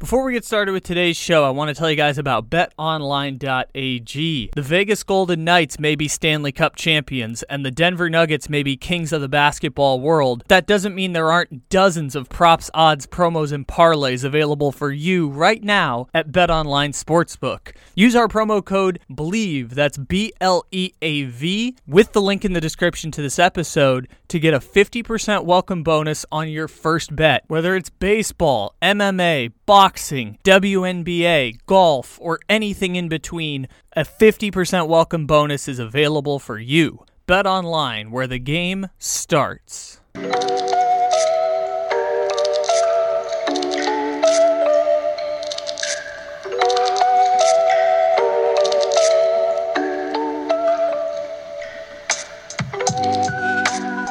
Before 0.00 0.24
we 0.24 0.32
get 0.32 0.46
started 0.46 0.72
with 0.72 0.82
today's 0.82 1.18
show, 1.18 1.44
I 1.44 1.50
want 1.50 1.68
to 1.68 1.74
tell 1.74 1.90
you 1.90 1.94
guys 1.94 2.16
about 2.16 2.48
betonline.ag. 2.48 4.50
The 4.54 4.62
Vegas 4.62 5.02
Golden 5.02 5.44
Knights 5.44 5.78
may 5.78 5.94
be 5.94 6.08
Stanley 6.08 6.52
Cup 6.52 6.74
champions, 6.74 7.42
and 7.42 7.66
the 7.66 7.70
Denver 7.70 8.08
Nuggets 8.08 8.48
may 8.48 8.62
be 8.62 8.78
kings 8.78 9.12
of 9.12 9.20
the 9.20 9.28
basketball 9.28 10.00
world. 10.00 10.42
That 10.48 10.66
doesn't 10.66 10.94
mean 10.94 11.12
there 11.12 11.30
aren't 11.30 11.68
dozens 11.68 12.16
of 12.16 12.30
props, 12.30 12.70
odds, 12.72 13.06
promos, 13.06 13.52
and 13.52 13.68
parlays 13.68 14.24
available 14.24 14.72
for 14.72 14.90
you 14.90 15.28
right 15.28 15.62
now 15.62 16.06
at 16.14 16.32
BetOnline 16.32 16.94
Sportsbook. 16.94 17.74
Use 17.94 18.16
our 18.16 18.26
promo 18.26 18.64
code 18.64 19.00
BLEAV, 19.10 19.68
that's 19.68 19.98
B 19.98 20.32
L 20.40 20.64
E 20.70 20.92
A 21.02 21.24
V, 21.24 21.76
with 21.86 22.12
the 22.12 22.22
link 22.22 22.46
in 22.46 22.54
the 22.54 22.60
description 22.62 23.10
to 23.10 23.20
this 23.20 23.38
episode 23.38 24.08
to 24.28 24.38
get 24.38 24.54
a 24.54 24.60
50% 24.60 25.44
welcome 25.44 25.82
bonus 25.82 26.24
on 26.32 26.48
your 26.48 26.68
first 26.68 27.14
bet. 27.14 27.44
Whether 27.48 27.76
it's 27.76 27.90
baseball, 27.90 28.76
MMA, 28.80 29.52
boxing, 29.70 30.36
WNBA, 30.42 31.56
golf, 31.64 32.18
or 32.20 32.40
anything 32.48 32.96
in 32.96 33.08
between, 33.08 33.68
a 33.92 34.00
50% 34.04 34.88
welcome 34.88 35.28
bonus 35.28 35.68
is 35.68 35.78
available 35.78 36.40
for 36.40 36.58
you. 36.58 37.06
Bet 37.28 37.46
online 37.46 38.10
where 38.10 38.26
the 38.26 38.40
game 38.40 38.88
starts. 38.98 40.00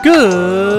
Good 0.01 0.78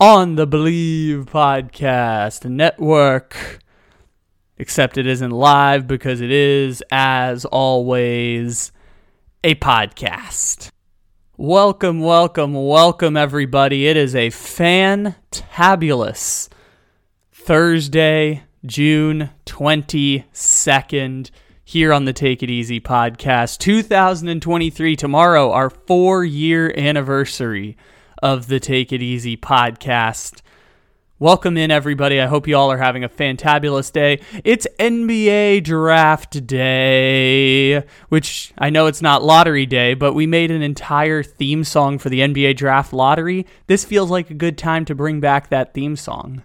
on 0.00 0.36
the 0.36 0.46
Bleav 0.46 1.24
Podcast 1.24 2.48
Network. 2.48 3.58
Except 4.56 4.96
it 4.96 5.08
isn't 5.08 5.32
live 5.32 5.88
because 5.88 6.20
it 6.20 6.30
is, 6.30 6.84
as 6.92 7.44
always, 7.44 8.70
a 9.42 9.56
podcast. 9.56 10.70
Welcome, 11.36 11.98
welcome, 11.98 12.54
welcome, 12.54 13.16
everybody. 13.16 13.88
It 13.88 13.96
is 13.96 14.14
a 14.14 14.28
fantabulous 14.28 16.48
Thursday, 17.32 18.44
June 18.64 19.30
22nd 19.46 21.30
here 21.64 21.92
on 21.92 22.04
the 22.04 22.12
Take 22.12 22.44
It 22.44 22.50
Easy 22.50 22.80
podcast. 22.80 23.58
2023, 23.58 24.94
tomorrow, 24.94 25.50
our 25.50 25.70
four 25.70 26.24
year 26.24 26.72
anniversary 26.76 27.76
of 28.22 28.46
the 28.48 28.60
Take 28.60 28.92
It 28.92 29.02
Easy 29.02 29.36
podcast. 29.36 30.40
Welcome 31.20 31.56
in, 31.56 31.72
everybody. 31.72 32.20
I 32.20 32.26
hope 32.26 32.46
you 32.46 32.56
all 32.56 32.70
are 32.70 32.78
having 32.78 33.02
a 33.02 33.08
fantabulous 33.08 33.90
day. 33.90 34.20
It's 34.44 34.68
NBA 34.78 35.64
draft 35.64 36.46
day, 36.46 37.82
which 38.08 38.52
I 38.56 38.70
know 38.70 38.86
it's 38.86 39.02
not 39.02 39.24
lottery 39.24 39.66
day, 39.66 39.94
but 39.94 40.12
we 40.12 40.28
made 40.28 40.52
an 40.52 40.62
entire 40.62 41.24
theme 41.24 41.64
song 41.64 41.98
for 41.98 42.08
the 42.08 42.20
NBA 42.20 42.56
draft 42.56 42.92
lottery. 42.92 43.46
This 43.66 43.84
feels 43.84 44.10
like 44.10 44.30
a 44.30 44.34
good 44.34 44.56
time 44.56 44.84
to 44.84 44.94
bring 44.94 45.18
back 45.18 45.48
that 45.48 45.74
theme 45.74 45.96
song. 45.96 46.44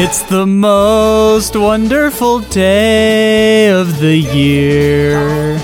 It's 0.00 0.22
the 0.22 0.46
most 0.46 1.56
wonderful 1.56 2.38
day 2.38 3.68
of 3.70 3.98
the 3.98 4.16
year. 4.16 5.58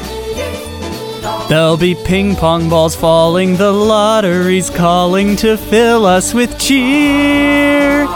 There'll 1.48 1.76
be 1.76 1.94
ping 1.94 2.34
pong 2.34 2.68
balls 2.68 2.96
falling, 2.96 3.56
the 3.56 3.70
lottery's 3.70 4.70
calling 4.70 5.36
to 5.36 5.56
fill 5.56 6.04
us 6.04 6.34
with 6.34 6.58
cheer. 6.58 8.06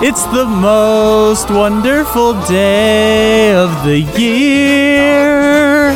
It's 0.00 0.24
the 0.24 0.46
most 0.46 1.50
wonderful 1.50 2.32
day 2.46 3.54
of 3.54 3.84
the 3.84 4.00
year. 4.18 5.90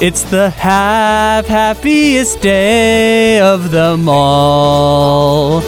It's 0.00 0.22
the 0.22 0.50
half 0.50 1.46
happiest 1.46 2.40
day 2.40 3.40
of 3.40 3.72
them 3.72 4.08
all. 4.08 5.60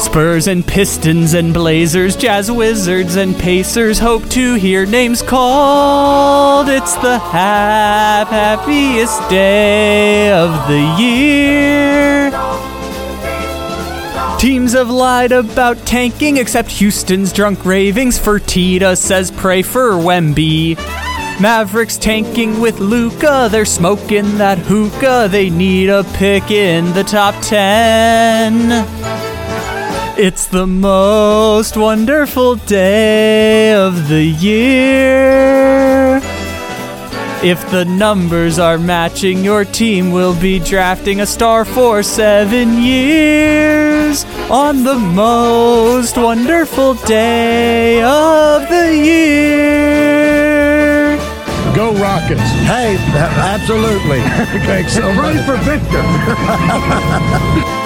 Spurs 0.00 0.46
and 0.46 0.64
Pistons 0.64 1.34
and 1.34 1.52
Blazers, 1.52 2.14
Jazz 2.14 2.50
Wizards 2.50 3.16
and 3.16 3.36
Pacers 3.36 3.98
hope 3.98 4.28
to 4.30 4.54
hear 4.54 4.86
names 4.86 5.22
called. 5.22 6.68
It's 6.68 6.94
the 6.96 7.18
hap- 7.18 8.28
happiest 8.28 9.28
day 9.28 10.30
of 10.30 10.50
the 10.68 10.96
year. 11.02 12.30
Teams 14.38 14.72
have 14.72 14.88
lied 14.88 15.32
about 15.32 15.76
tanking, 15.84 16.36
except 16.36 16.70
Houston's 16.70 17.32
drunk 17.32 17.64
ravings. 17.64 18.18
Fertitta 18.18 18.96
says 18.96 19.32
pray 19.32 19.62
for 19.62 19.90
Wemby. 19.90 20.76
Mavericks 21.40 21.96
tanking 21.96 22.60
with 22.60 22.78
Luka, 22.78 23.48
they're 23.50 23.64
smoking 23.64 24.38
that 24.38 24.58
hookah. 24.58 25.28
They 25.30 25.50
need 25.50 25.88
a 25.88 26.04
pick 26.14 26.50
in 26.52 26.92
the 26.94 27.04
top 27.04 27.34
10. 27.42 29.27
It's 30.20 30.46
the 30.46 30.66
most 30.66 31.76
wonderful 31.76 32.56
day 32.56 33.72
of 33.72 34.08
the 34.08 34.24
year. 34.24 36.20
If 37.40 37.70
the 37.70 37.84
numbers 37.84 38.58
are 38.58 38.78
matching, 38.78 39.44
your 39.44 39.64
team 39.64 40.10
will 40.10 40.34
be 40.40 40.58
drafting 40.58 41.20
a 41.20 41.26
star 41.26 41.64
for 41.64 42.02
seven 42.02 42.82
years 42.82 44.24
on 44.50 44.82
the 44.82 44.98
most 44.98 46.16
wonderful 46.16 46.94
day 46.94 48.02
of 48.02 48.68
the 48.68 48.96
year. 48.96 50.36
Go 51.76 51.92
Rockets. 51.92 52.42
Hey, 52.66 52.96
absolutely. 53.14 54.20
Thanks 54.66 54.94
so 54.94 55.02
Pray 55.14 55.34
much. 55.34 55.46
for 55.46 55.58
Victor. 55.58 56.02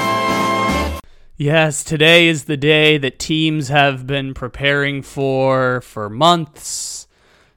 Yes, 1.42 1.82
today 1.82 2.28
is 2.28 2.44
the 2.44 2.56
day 2.56 2.98
that 2.98 3.19
teams 3.19 3.66
have 3.66 4.06
been 4.06 4.32
preparing 4.32 5.03
for 5.03 5.80
for 5.80 6.08
months, 6.08 7.08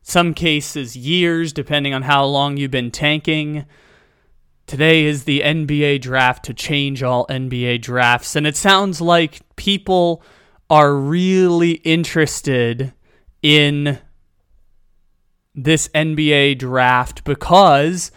some 0.01 0.33
cases 0.33 0.97
years, 0.97 1.53
depending 1.53 1.93
on 1.93 2.01
how 2.01 2.25
long 2.25 2.57
you've 2.57 2.71
been 2.71 2.89
tanking. 2.89 3.67
Today 4.65 5.05
is 5.05 5.25
the 5.25 5.41
NBA 5.41 6.01
draft 6.01 6.45
to 6.45 6.53
change 6.55 7.03
all 7.03 7.27
NBA 7.27 7.83
drafts, 7.83 8.35
and 8.35 8.47
it 8.47 8.57
sounds 8.57 9.01
like 9.01 9.41
people 9.55 10.23
are 10.67 10.95
really 10.95 11.73
interested 11.83 12.91
in 13.43 13.99
this 15.53 15.89
NBA 15.89 16.57
draft 16.57 17.23
because 17.23 18.11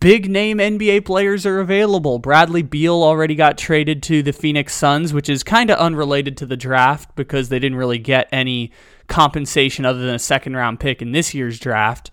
big 0.00 0.30
name 0.30 0.58
NBA 0.58 1.04
players 1.04 1.44
are 1.44 1.60
available. 1.60 2.18
Bradley 2.18 2.62
Beal 2.62 3.02
already 3.02 3.34
got 3.34 3.58
traded 3.58 4.02
to 4.04 4.22
the 4.22 4.32
Phoenix 4.32 4.74
Suns, 4.74 5.12
which 5.12 5.28
is 5.28 5.42
kind 5.42 5.70
of 5.70 5.78
unrelated 5.78 6.36
to 6.38 6.46
the 6.46 6.56
draft 6.56 7.14
because 7.16 7.48
they 7.48 7.58
didn't 7.58 7.78
really 7.78 7.98
get 7.98 8.28
any 8.32 8.70
compensation 9.06 9.84
other 9.84 10.00
than 10.00 10.14
a 10.14 10.18
second 10.18 10.56
round 10.56 10.80
pick 10.80 11.02
in 11.02 11.12
this 11.12 11.34
year's 11.34 11.58
draft. 11.58 12.10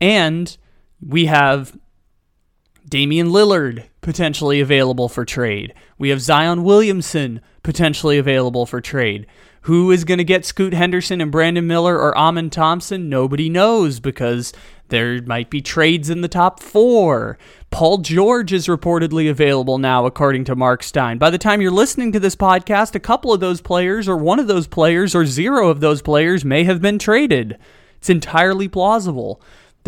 And 0.00 0.56
we 1.00 1.26
have 1.26 1.76
Damian 2.88 3.28
Lillard 3.28 3.84
potentially 4.00 4.60
available 4.60 5.08
for 5.08 5.24
trade. 5.24 5.74
We 5.98 6.10
have 6.10 6.20
Zion 6.20 6.64
Williamson 6.64 7.40
potentially 7.62 8.18
available 8.18 8.66
for 8.66 8.80
trade. 8.80 9.26
Who 9.68 9.90
is 9.90 10.04
going 10.04 10.16
to 10.16 10.24
get 10.24 10.46
Scoot 10.46 10.72
Henderson 10.72 11.20
and 11.20 11.30
Brandon 11.30 11.66
Miller 11.66 11.98
or 11.98 12.16
Amen 12.16 12.48
Thompson? 12.48 13.10
Nobody 13.10 13.50
knows 13.50 14.00
because 14.00 14.54
there 14.88 15.20
might 15.20 15.50
be 15.50 15.60
trades 15.60 16.08
in 16.08 16.22
the 16.22 16.26
top 16.26 16.62
four. 16.62 17.36
Paul 17.70 17.98
George 17.98 18.50
is 18.50 18.66
reportedly 18.66 19.28
available 19.28 19.76
now, 19.76 20.06
according 20.06 20.44
to 20.44 20.56
Marc 20.56 20.82
Stein. 20.82 21.18
By 21.18 21.28
the 21.28 21.36
time 21.36 21.60
you're 21.60 21.70
listening 21.70 22.12
to 22.12 22.18
this 22.18 22.34
podcast, 22.34 22.94
a 22.94 22.98
couple 22.98 23.30
of 23.30 23.40
those 23.40 23.60
players, 23.60 24.08
or 24.08 24.16
one 24.16 24.38
of 24.38 24.46
those 24.46 24.66
players, 24.66 25.14
or 25.14 25.26
zero 25.26 25.68
of 25.68 25.80
those 25.80 26.00
players 26.00 26.46
may 26.46 26.64
have 26.64 26.80
been 26.80 26.98
traded. 26.98 27.58
It's 27.98 28.08
entirely 28.08 28.68
plausible. 28.68 29.38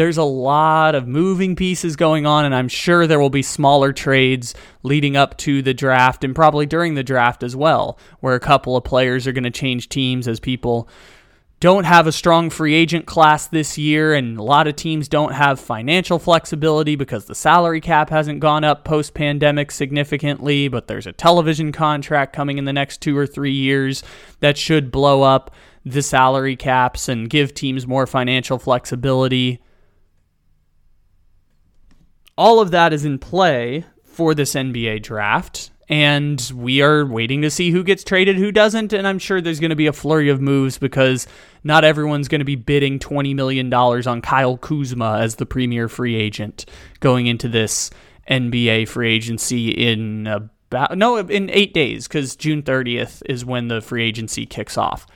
There's 0.01 0.17
a 0.17 0.25
lot 0.25 0.95
of 0.95 1.07
moving 1.07 1.55
pieces 1.55 1.95
going 1.95 2.25
on, 2.25 2.47
and 2.47 2.55
I'm 2.55 2.69
sure 2.69 3.07
there 3.07 3.21
will 3.21 3.29
be 3.29 3.43
smaller 3.43 3.93
trades 3.93 4.55
leading 4.83 5.15
up 5.15 5.37
to 5.37 5.61
the 5.61 5.75
draft 5.75 6.25
and 6.25 6.35
probably 6.35 6.65
during 6.65 6.95
the 6.95 7.03
draft 7.03 7.43
as 7.43 7.55
well, 7.55 7.99
where 8.21 8.35
a 8.35 8.41
couple 8.41 8.79
of 8.79 8.83
players 8.83 9.27
are 9.27 9.33
going 9.33 9.45
to 9.45 9.51
change 9.51 9.91
teams 9.91 10.27
as 10.27 10.41
people 10.41 10.89
don't 11.61 11.85
have 11.85 12.07
a 12.07 12.13
strong 12.13 12.49
free 12.49 12.75
agent 12.75 13.05
class 13.05 13.47
this 13.47 13.77
year, 13.77 14.15
and 14.15 14.39
a 14.39 14.43
lot 14.43 14.67
of 14.67 14.75
teams 14.75 15.07
don't 15.07 15.35
have 15.35 15.61
financial 15.61 16.19
flexibility 16.19 16.97
because 16.97 17.27
the 17.27 17.35
salary 17.35 17.83
cap 17.83 18.09
hasn't 18.09 18.41
gone 18.41 18.65
up 18.65 18.87
post 18.87 19.13
pandemic 19.13 19.71
significantly. 19.71 20.67
But 20.69 20.89
there's 20.89 21.07
a 21.07 21.13
television 21.13 21.73
contract 21.73 22.35
coming 22.35 22.57
in 22.57 22.65
the 22.65 22.73
next 22.73 23.03
two 23.03 23.19
or 23.19 23.27
three 23.27 23.53
years 23.53 24.03
that 24.39 24.57
should 24.57 24.91
blow 24.91 25.21
up 25.21 25.51
the 25.85 26.01
salary 26.01 26.57
caps 26.57 27.07
and 27.07 27.29
give 27.29 27.53
teams 27.53 27.87
more 27.87 28.07
financial 28.07 28.59
flexibility. 28.59 29.61
All 32.41 32.59
of 32.59 32.71
that 32.71 32.95
is 32.95 33.05
in 33.05 33.19
play 33.19 33.85
for 34.03 34.35
this 34.35 34.55
NBA 34.55 35.03
draft 35.03 35.71
and 35.91 36.51
we 36.55 36.81
are 36.81 37.05
waiting 37.05 37.43
to 37.43 37.51
see 37.51 37.71
who 37.71 37.85
gets 37.85 38.03
traded, 38.03 38.37
who 38.39 38.51
doesn't. 38.51 38.95
And 38.95 39.07
I'm 39.07 39.19
sure 39.19 39.43
there's 39.43 39.61
going 39.61 39.69
to 39.69 39.77
be 39.77 39.89
a 39.89 39.93
flurry 39.93 40.31
of 40.31 40.41
moves 40.41 40.79
because 40.79 41.27
not 41.65 41.85
everyone's 41.85 42.29
going 42.29 42.39
to 42.39 42.47
be 42.47 42.57
bidding 42.57 42.99
$20 42.99 43.35
million 43.35 43.75
on 43.75 44.23
Kyle 44.23 44.57
Kuzma 44.57 45.19
as 45.19 45.35
the 45.35 45.45
premier 45.45 45.87
free 45.87 46.15
agent 46.15 46.65
going 47.01 47.27
into 47.27 47.47
this 47.47 47.91
NBA 48.31 48.89
free 48.89 49.13
agency 49.13 49.69
in 49.69 50.27
about, 50.27 50.97
no, 50.97 51.19
in 51.19 51.51
eight 51.51 51.75
days 51.75 52.09
because 52.09 52.37
June 52.37 52.63
30th 52.63 53.21
is 53.27 53.45
when 53.45 53.69
the 53.69 53.83
free 53.83 54.03
agency 54.03 54.47
kicks 54.47 54.79
off. 54.79 55.07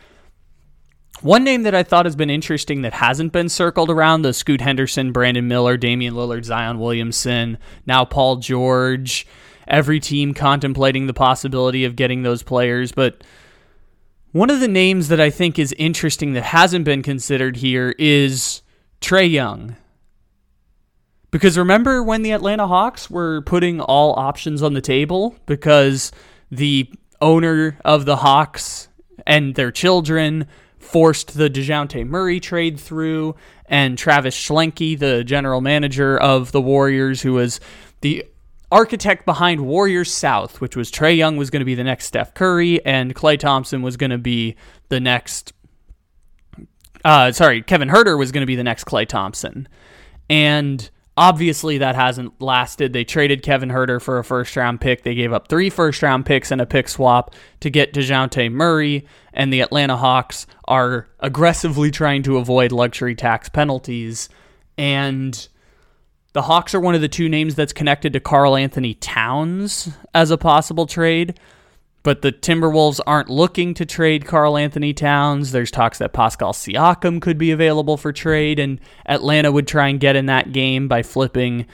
One 1.21 1.45
name 1.45 1.63
that 1.63 1.75
I 1.75 1.83
thought 1.83 2.07
has 2.07 2.17
been 2.17 2.29
interesting 2.29 2.83
that 2.83 2.93
hasn't 2.93 3.33
been 3.33 3.49
circled 3.49 3.89
around 3.89 4.23
the 4.23 4.35
Scoot 4.35 4.61
Henderson, 4.61 5.13
Brandon 5.13 5.49
Miller, 5.49 5.77
Damian 5.77 6.15
Lillard, 6.15 6.45
Zion 6.45 6.79
Williamson, 6.79 7.57
now 7.87 8.05
Paul 8.05 8.37
George 8.37 9.27
every 9.67 10.01
team 10.01 10.35
contemplating 10.35 11.07
the 11.07 11.15
possibility 11.15 11.85
of 11.85 11.97
getting 11.97 12.23
those 12.23 12.43
players. 12.43 12.93
But 12.93 13.25
one 14.33 14.51
of 14.51 14.61
the 14.61 14.69
names 14.69 15.09
that 15.09 15.21
I 15.21 15.31
think 15.31 15.59
is 15.59 15.73
interesting 15.79 16.33
that 16.35 16.43
hasn't 16.43 16.85
been 16.85 17.03
considered 17.03 17.57
here 17.57 17.95
is 17.99 18.63
Trae 19.01 19.31
Young. 19.31 19.77
Because 21.31 21.59
remember 21.59 22.03
when 22.03 22.23
the 22.23 22.33
Atlanta 22.33 22.67
Hawks 22.67 23.11
were 23.11 23.43
putting 23.43 23.81
all 23.81 24.13
options 24.19 24.63
on 24.63 24.75
the 24.75 24.81
table 24.81 25.35
because 25.47 26.13
the 26.51 26.91
owner 27.21 27.79
of 27.85 28.05
the 28.05 28.17
Hawks 28.17 28.89
and 29.27 29.55
their 29.55 29.73
children 29.73 30.47
forced 30.85 31.37
the 31.37 31.51
DeJounte 31.51 32.07
Murray 32.07 32.41
trade 32.41 32.79
through, 32.79 33.35
and 33.67 33.97
Travis 33.97 34.37
Schlenk, 34.37 34.99
the 34.99 35.25
general 35.25 35.61
manager 35.61 36.17
of 36.17 36.53
the 36.53 36.61
Warriors, 36.61 37.23
who 37.23 37.33
was 37.33 37.61
the 38.01 38.25
architect 38.71 39.25
behind 39.25 39.61
Warriors 39.61 40.13
South, 40.13 40.61
which 40.61 40.77
was 40.77 40.91
Trae 40.91 41.17
Young 41.17 41.37
was 41.37 41.51
going 41.51 41.61
to 41.61 41.67
be 41.67 41.75
the 41.75 41.85
next 41.85 42.07
Steph 42.07 42.35
Curry, 42.35 42.85
and 42.85 43.15
Klay 43.15 43.39
Thompson 43.39 43.83
was 43.83 43.97
going 43.97 44.11
to 44.11 44.19
be 44.19 44.57
the 44.89 45.01
next. 45.01 45.53
Uh, 47.05 47.33
sorry, 47.33 47.63
Kevin 47.63 47.89
Huerter 47.89 48.19
was 48.19 48.33
going 48.33 48.43
to 48.43 48.47
be 48.47 48.57
the 48.57 48.65
next 48.65 48.85
Klay 48.85 49.07
Thompson, 49.07 49.69
and 50.29 50.91
obviously 51.17 51.79
that 51.79 51.95
hasn't 51.95 52.41
lasted. 52.41 52.93
They 52.93 53.05
traded 53.05 53.43
Kevin 53.43 53.71
Huerter 53.71 54.01
for 54.01 54.19
a 54.19 54.25
first 54.25 54.57
round 54.57 54.81
pick. 54.81 55.03
They 55.03 55.15
gave 55.15 55.33
up 55.33 55.49
three 55.49 55.71
first 55.71 56.03
round 56.03 56.27
picks 56.27 56.51
and 56.51 56.61
a 56.61 56.67
pick 56.67 56.89
swap 56.89 57.35
to 57.61 57.71
get 57.71 57.93
Dejounte 57.93 58.51
Murray, 58.53 59.07
and 59.33 59.53
the 59.53 59.61
Atlanta 59.61 59.97
Hawks 59.97 60.47
are 60.67 61.09
aggressively 61.21 61.91
trying 61.91 62.23
to 62.25 62.39
avoid 62.39 62.73
luxury 62.73 63.15
tax 63.15 63.49
penalties 63.49 64.29
and 64.77 65.49
the 66.33 66.43
Hawks 66.43 66.75
are 66.75 66.81
one 66.81 66.97
of 66.97 67.01
the 67.01 67.09
two 67.09 67.29
names 67.29 67.55
that's 67.55 67.73
connected 67.73 68.13
to 68.13 68.21
Karl-Anthony 68.21 68.95
Towns 68.95 69.91
as 70.13 70.33
a 70.33 70.39
possible 70.39 70.87
trade, 70.87 71.39
but 72.05 72.21
the 72.21 72.31
Timberwolves 72.31 73.01
aren't 73.07 73.31
looking 73.31 73.73
to 73.75 73.87
trade 73.87 74.27
Karl-Anthony 74.27 74.93
Towns. 74.93 75.53
There's 75.53 75.71
talks 75.71 75.99
that 75.99 76.13
Pascal 76.13 76.53
Siakam 76.53 77.21
could 77.21 77.39
be 77.39 77.51
available 77.51 77.97
for 77.97 78.13
trade, 78.13 78.59
and 78.59 78.79
Atlanta 79.07 79.51
would 79.51 79.67
try 79.67 79.89
and 79.89 79.99
get 79.99 80.15
in 80.15 80.27
that 80.27 80.53
game 80.53 80.87
by 80.87 81.03
flipping, 81.03 81.67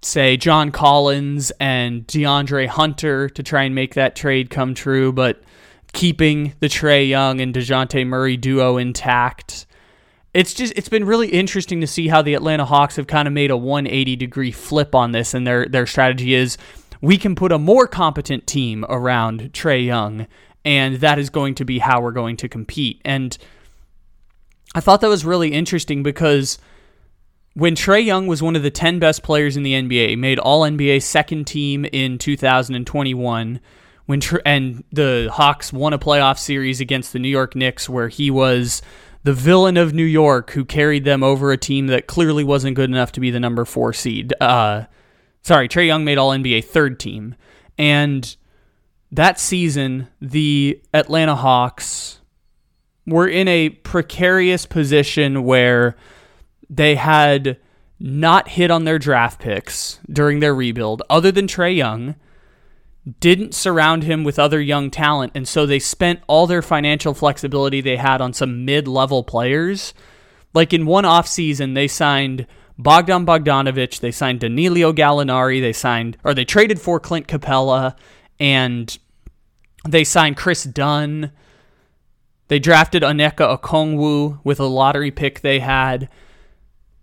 say, 0.00 0.36
John 0.36 0.70
Collins 0.70 1.50
and 1.58 2.06
DeAndre 2.06 2.68
Hunter 2.68 3.28
to 3.30 3.42
try 3.42 3.64
and 3.64 3.74
make 3.74 3.94
that 3.94 4.14
trade 4.14 4.48
come 4.48 4.72
true, 4.72 5.12
but 5.12 5.42
keeping 5.92 6.54
the 6.60 6.68
Trae 6.68 7.08
Young 7.08 7.40
and 7.40 7.52
DeJounte 7.52 8.06
Murray 8.06 8.36
duo 8.36 8.76
intact 8.76 9.66
it's 10.34 10.52
just 10.52 10.74
it's 10.76 10.90
been 10.90 11.04
really 11.04 11.28
interesting 11.28 11.80
to 11.80 11.86
see 11.86 12.08
how 12.08 12.20
the 12.20 12.34
Atlanta 12.34 12.66
Hawks 12.66 12.96
have 12.96 13.06
kind 13.06 13.26
of 13.26 13.32
made 13.32 13.50
a 13.50 13.56
180 13.56 14.16
degree 14.16 14.52
flip 14.52 14.94
on 14.94 15.12
this 15.12 15.32
and 15.32 15.46
their 15.46 15.64
their 15.64 15.86
strategy 15.86 16.34
is 16.34 16.58
we 17.00 17.18
can 17.18 17.34
put 17.34 17.52
a 17.52 17.58
more 17.58 17.86
competent 17.86 18.46
team 18.46 18.84
around 18.88 19.52
Trae 19.52 19.84
Young 19.84 20.26
and 20.66 20.96
that 20.96 21.18
is 21.18 21.30
going 21.30 21.54
to 21.54 21.64
be 21.64 21.78
how 21.78 22.00
we're 22.00 22.10
going 22.10 22.36
to 22.38 22.48
compete. 22.48 23.00
And 23.04 23.38
I 24.74 24.80
thought 24.80 25.00
that 25.00 25.08
was 25.08 25.24
really 25.24 25.52
interesting 25.52 26.02
because 26.02 26.58
when 27.54 27.76
Trae 27.76 28.04
Young 28.04 28.26
was 28.26 28.42
one 28.42 28.56
of 28.56 28.64
the 28.64 28.70
10 28.70 28.98
best 28.98 29.22
players 29.22 29.56
in 29.56 29.62
the 29.62 29.74
NBA, 29.74 30.18
made 30.18 30.40
all 30.40 30.62
NBA 30.62 31.02
second 31.02 31.46
team 31.46 31.84
in 31.84 32.18
2021 32.18 33.60
when 34.06 34.20
and 34.44 34.84
the 34.92 35.28
Hawks 35.32 35.72
won 35.72 35.92
a 35.92 35.98
playoff 35.98 36.38
series 36.38 36.80
against 36.80 37.12
the 37.12 37.18
New 37.20 37.28
York 37.28 37.54
Knicks 37.54 37.88
where 37.88 38.08
he 38.08 38.28
was 38.28 38.82
the 39.22 39.32
villain 39.32 39.76
of 39.76 39.94
New 39.94 40.04
York 40.04 40.50
who 40.50 40.64
carried 40.64 41.04
them 41.04 41.22
over 41.22 41.52
a 41.52 41.56
team 41.56 41.86
that 41.86 42.08
clearly 42.08 42.42
wasn't 42.42 42.76
good 42.76 42.90
enough 42.90 43.12
to 43.12 43.20
be 43.20 43.30
the 43.30 43.40
number 43.40 43.64
four 43.64 43.92
seed. 43.92 44.34
Uh, 44.40 44.84
sorry, 45.46 45.68
Trae 45.68 45.86
Young 45.86 46.04
made 46.04 46.18
All 46.18 46.30
NBA 46.30 46.64
third 46.64 46.98
team, 46.98 47.36
and 47.78 48.36
that 49.12 49.38
season 49.38 50.08
the 50.20 50.80
Atlanta 50.92 51.36
Hawks 51.36 52.20
were 53.06 53.28
in 53.28 53.46
a 53.46 53.68
precarious 53.68 54.66
position 54.66 55.44
where 55.44 55.96
they 56.68 56.96
had 56.96 57.58
not 58.00 58.48
hit 58.48 58.72
on 58.72 58.84
their 58.84 58.98
draft 58.98 59.40
picks 59.40 60.00
during 60.10 60.40
their 60.40 60.54
rebuild, 60.54 61.02
other 61.08 61.30
than 61.30 61.46
Trae 61.46 61.76
Young 61.76 62.16
didn't 63.20 63.54
surround 63.54 64.02
him 64.02 64.24
with 64.24 64.40
other 64.40 64.60
young 64.60 64.90
talent, 64.90 65.30
and 65.36 65.46
so 65.46 65.64
they 65.64 65.78
spent 65.78 66.20
all 66.26 66.48
their 66.48 66.60
financial 66.60 67.14
flexibility 67.14 67.80
they 67.80 67.98
had 67.98 68.20
on 68.20 68.32
some 68.32 68.64
mid-level 68.64 69.22
players. 69.22 69.94
Like 70.52 70.72
in 70.72 70.86
one 70.86 71.04
offseason, 71.04 71.76
they 71.76 71.86
signed 71.86 72.48
Bogdan 72.78 73.24
Bogdanovic, 73.24 74.00
they 74.00 74.10
signed 74.10 74.40
Danilo 74.40 74.92
Gallinari, 74.92 75.60
they 75.60 75.72
signed 75.72 76.16
or 76.24 76.34
they 76.34 76.44
traded 76.44 76.80
for 76.80 77.00
Clint 77.00 77.26
Capela, 77.26 77.96
and 78.38 78.98
they 79.88 80.04
signed 80.04 80.36
Kris 80.36 80.64
Dunn. 80.64 81.32
They 82.48 82.58
drafted 82.58 83.02
Onyeka 83.02 83.58
Okongwu 83.58 84.40
with 84.44 84.60
a 84.60 84.66
lottery 84.66 85.10
pick 85.10 85.40
they 85.40 85.60
had. 85.60 86.08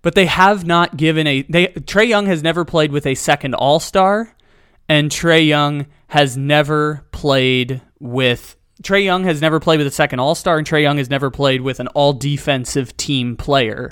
But 0.02 0.16
they 0.16 0.26
have 0.26 0.66
not 0.66 0.98
given 0.98 1.28
a 1.28 1.44
they 1.44 1.68
Trae 1.68 2.08
Young 2.08 2.26
has 2.26 2.44
never 2.44 2.66
played 2.66 2.92
with 2.92 3.06
a 3.06 3.16
second 3.16 3.56
all-star 3.56 4.36
and 4.90 5.10
Trae 5.10 5.48
Young 5.48 5.88
has 6.08 6.38
never 6.38 7.06
played 7.12 7.82
with 8.00 8.56
Trae 8.84 9.04
Young 9.04 9.24
has 9.24 9.42
never 9.42 9.60
played 9.60 9.78
with 9.78 9.88
a 9.88 9.92
second 9.92 10.20
All 10.20 10.36
Star, 10.36 10.58
and 10.58 10.68
Trae 10.68 10.82
Young 10.82 10.98
has 10.98 11.10
never 11.10 11.32
played 11.32 11.62
with 11.62 11.80
an 11.80 11.88
all 11.88 12.14
defensive 12.14 12.96
team 12.98 13.38
player 13.38 13.92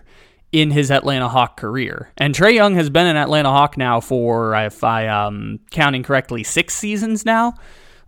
in 0.52 0.72
his 0.72 0.92
Atlanta 0.92 1.30
Hawk 1.30 1.58
career. 1.58 2.12
And 2.18 2.36
Trae 2.36 2.54
Young 2.54 2.76
has 2.76 2.90
been 2.90 3.08
an 3.08 3.18
Atlanta 3.18 3.50
Hawk 3.50 3.78
now 3.78 4.00
for, 4.00 4.56
if 4.56 4.84
I 4.84 5.04
am 5.04 5.60
counting 5.72 6.04
correctly, 6.04 6.44
six 6.44 6.76
seasons 6.76 7.26
now. 7.26 7.54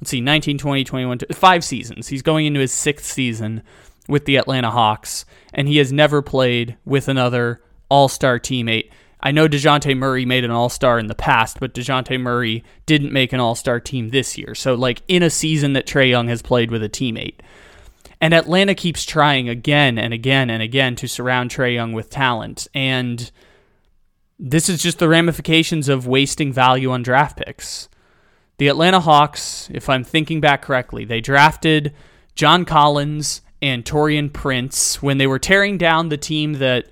Let's 0.01 0.11
see, 0.11 0.21
19, 0.21 0.57
20, 0.57 0.83
21, 0.83 1.19
five 1.31 1.63
seasons. 1.63 2.07
He's 2.07 2.21
going 2.21 2.45
into 2.45 2.59
his 2.59 2.73
sixth 2.73 3.05
season 3.05 3.63
with 4.09 4.25
the 4.25 4.35
Atlanta 4.35 4.69
Hawks, 4.69 5.25
and 5.53 5.67
he 5.67 5.77
has 5.77 5.93
never 5.93 6.21
played 6.21 6.75
with 6.83 7.07
another 7.07 7.61
All 7.89 8.09
Star 8.09 8.39
teammate. 8.39 8.89
I 9.25 9.31
know 9.31 9.47
DeJounte 9.47 9.97
Murray 9.97 10.25
made 10.25 10.43
an 10.43 10.51
all 10.51 10.67
star 10.67 10.99
in 10.99 11.07
the 11.07 11.15
past, 11.15 11.61
but 11.61 11.73
DeJounte 11.73 12.19
Murray 12.19 12.61
didn't 12.85 13.13
make 13.13 13.31
an 13.31 13.39
all 13.39 13.55
star 13.55 13.79
team 13.79 14.09
this 14.09 14.37
year. 14.37 14.53
So, 14.53 14.73
like, 14.73 15.01
in 15.07 15.23
a 15.23 15.29
season 15.29 15.71
that 15.73 15.87
Trae 15.87 16.09
Young 16.09 16.27
has 16.27 16.41
played 16.41 16.69
with 16.69 16.83
a 16.83 16.89
teammate. 16.89 17.35
And 18.23 18.33
Atlanta 18.33 18.73
keeps 18.73 19.03
trying 19.03 19.49
again 19.49 19.97
and 19.97 20.13
again 20.13 20.49
and 20.49 20.63
again 20.63 20.95
to 20.95 21.09
surround 21.09 21.49
Trae 21.49 21.73
Young 21.73 21.91
with 21.91 22.09
talent. 22.09 22.69
And 22.73 23.29
this 24.39 24.69
is 24.69 24.81
just 24.81 24.99
the 24.99 25.09
ramifications 25.09 25.89
of 25.89 26.07
wasting 26.07 26.53
value 26.53 26.89
on 26.89 27.03
draft 27.03 27.35
picks. 27.35 27.89
the 28.59 28.69
Atlanta 28.69 29.01
Hawks, 29.01 29.69
if 29.73 29.89
I'm 29.89 30.05
thinking 30.05 30.39
back 30.39 30.61
correctly, 30.61 31.03
they 31.03 31.19
drafted 31.19 31.93
John 32.33 32.63
Collins 32.63 33.41
and 33.61 33.83
Taurean 33.83 34.31
Prince 34.31 35.01
when 35.01 35.17
they 35.17 35.27
were 35.27 35.37
tearing 35.37 35.77
down 35.77 36.07
the 36.07 36.15
team 36.15 36.53
that 36.53 36.85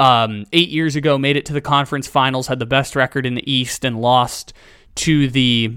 um, 0.00 0.46
eight 0.52 0.70
years 0.70 0.96
ago 0.96 1.16
made 1.16 1.36
it 1.36 1.46
to 1.46 1.52
the 1.52 1.60
conference 1.60 2.08
finals, 2.08 2.48
had 2.48 2.58
the 2.58 2.66
best 2.66 2.96
record 2.96 3.24
in 3.24 3.36
the 3.36 3.48
East, 3.48 3.84
and 3.84 4.00
lost 4.00 4.52
to 4.96 5.28
the 5.28 5.76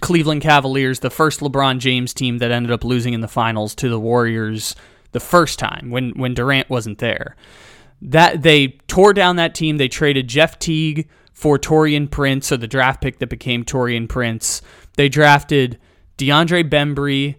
Cleveland 0.00 0.42
Cavaliers, 0.42 1.00
the 1.00 1.10
first 1.10 1.40
LeBron 1.40 1.78
James 1.78 2.14
team 2.14 2.38
that 2.38 2.50
ended 2.50 2.72
up 2.72 2.84
losing 2.84 3.14
in 3.14 3.20
the 3.20 3.28
finals 3.28 3.74
to 3.76 3.88
the 3.88 4.00
Warriors 4.00 4.74
the 5.12 5.20
first 5.20 5.58
time 5.58 5.90
when 5.90 6.10
when 6.10 6.34
Durant 6.34 6.68
wasn't 6.68 6.98
there. 6.98 7.36
That 8.02 8.42
they 8.42 8.78
tore 8.88 9.14
down 9.14 9.36
that 9.36 9.54
team. 9.54 9.78
They 9.78 9.88
traded 9.88 10.28
Jeff 10.28 10.58
Teague 10.58 11.08
for 11.32 11.58
Taurean 11.58 12.10
Prince, 12.10 12.46
so 12.46 12.56
the 12.56 12.66
draft 12.66 13.00
pick 13.00 13.18
that 13.18 13.28
became 13.28 13.64
Taurean 13.64 14.08
Prince. 14.08 14.62
They 14.96 15.08
drafted 15.08 15.78
DeAndre 16.18 16.68
Bembry, 16.68 17.36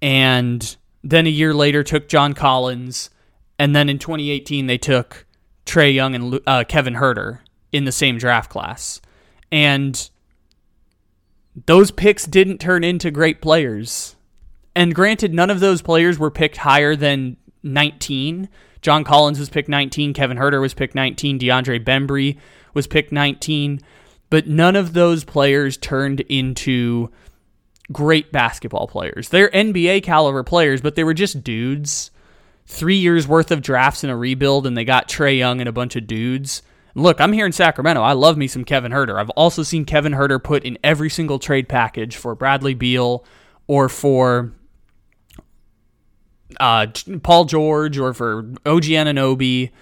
and 0.00 0.76
then 1.02 1.26
a 1.26 1.30
year 1.30 1.54
later 1.54 1.82
took 1.82 2.08
John 2.08 2.32
Collins, 2.32 3.10
and 3.58 3.74
then 3.74 3.88
in 3.88 3.98
2018 3.98 4.66
they 4.66 4.78
took 4.78 5.26
Trae 5.64 5.94
Young 5.94 6.14
and 6.14 6.40
uh, 6.46 6.64
Kevin 6.68 6.94
Huerter 6.94 7.40
in 7.72 7.84
the 7.84 7.92
same 7.92 8.18
draft 8.18 8.50
class, 8.50 9.00
and 9.50 10.10
those 11.64 11.90
picks 11.90 12.26
didn't 12.26 12.58
turn 12.58 12.84
into 12.84 13.10
great 13.10 13.40
players. 13.40 14.16
And 14.74 14.94
granted, 14.94 15.32
none 15.32 15.48
of 15.48 15.60
those 15.60 15.80
players 15.80 16.18
were 16.18 16.30
picked 16.30 16.58
higher 16.58 16.94
than 16.94 17.38
19. 17.62 18.50
John 18.82 19.04
Collins 19.04 19.38
was 19.38 19.48
picked 19.48 19.68
19, 19.68 20.12
Kevin 20.12 20.36
Huerter 20.36 20.60
was 20.60 20.74
picked 20.74 20.94
19, 20.94 21.38
DeAndre 21.38 21.82
Bembry 21.82 22.38
was 22.74 22.86
picked 22.86 23.10
19, 23.10 23.80
but 24.28 24.46
none 24.46 24.76
of 24.76 24.92
those 24.92 25.24
players 25.24 25.76
turned 25.76 26.20
into 26.20 27.10
great 27.90 28.30
basketball 28.30 28.86
players. 28.86 29.30
They're 29.30 29.48
NBA 29.50 30.02
caliber 30.02 30.42
players, 30.42 30.80
but 30.82 30.94
they 30.94 31.04
were 31.04 31.14
just 31.14 31.42
dudes. 31.42 32.10
Three 32.66 32.96
years 32.96 33.26
worth 33.26 33.50
of 33.50 33.62
drafts 33.62 34.04
in 34.04 34.10
a 34.10 34.16
rebuild, 34.16 34.66
and 34.66 34.76
they 34.76 34.84
got 34.84 35.08
Trae 35.08 35.38
Young 35.38 35.60
and 35.60 35.68
a 35.68 35.72
bunch 35.72 35.96
of 35.96 36.06
dudes. 36.06 36.62
Look, 36.96 37.20
I'm 37.20 37.34
here 37.34 37.44
in 37.44 37.52
Sacramento. 37.52 38.00
I 38.00 38.14
love 38.14 38.38
me 38.38 38.48
some 38.48 38.64
Kevin 38.64 38.90
Huerter. 38.90 39.20
I've 39.20 39.28
also 39.30 39.62
seen 39.62 39.84
Kevin 39.84 40.14
Huerter 40.14 40.42
put 40.42 40.64
in 40.64 40.78
every 40.82 41.10
single 41.10 41.38
trade 41.38 41.68
package 41.68 42.16
for 42.16 42.34
Bradley 42.34 42.72
Beal 42.72 43.22
or 43.66 43.90
for 43.90 44.54
uh, 46.58 46.86
Paul 47.22 47.44
George 47.44 47.98
or 47.98 48.14
for 48.14 48.38
OG 48.64 48.84
Anunoby. 48.84 49.72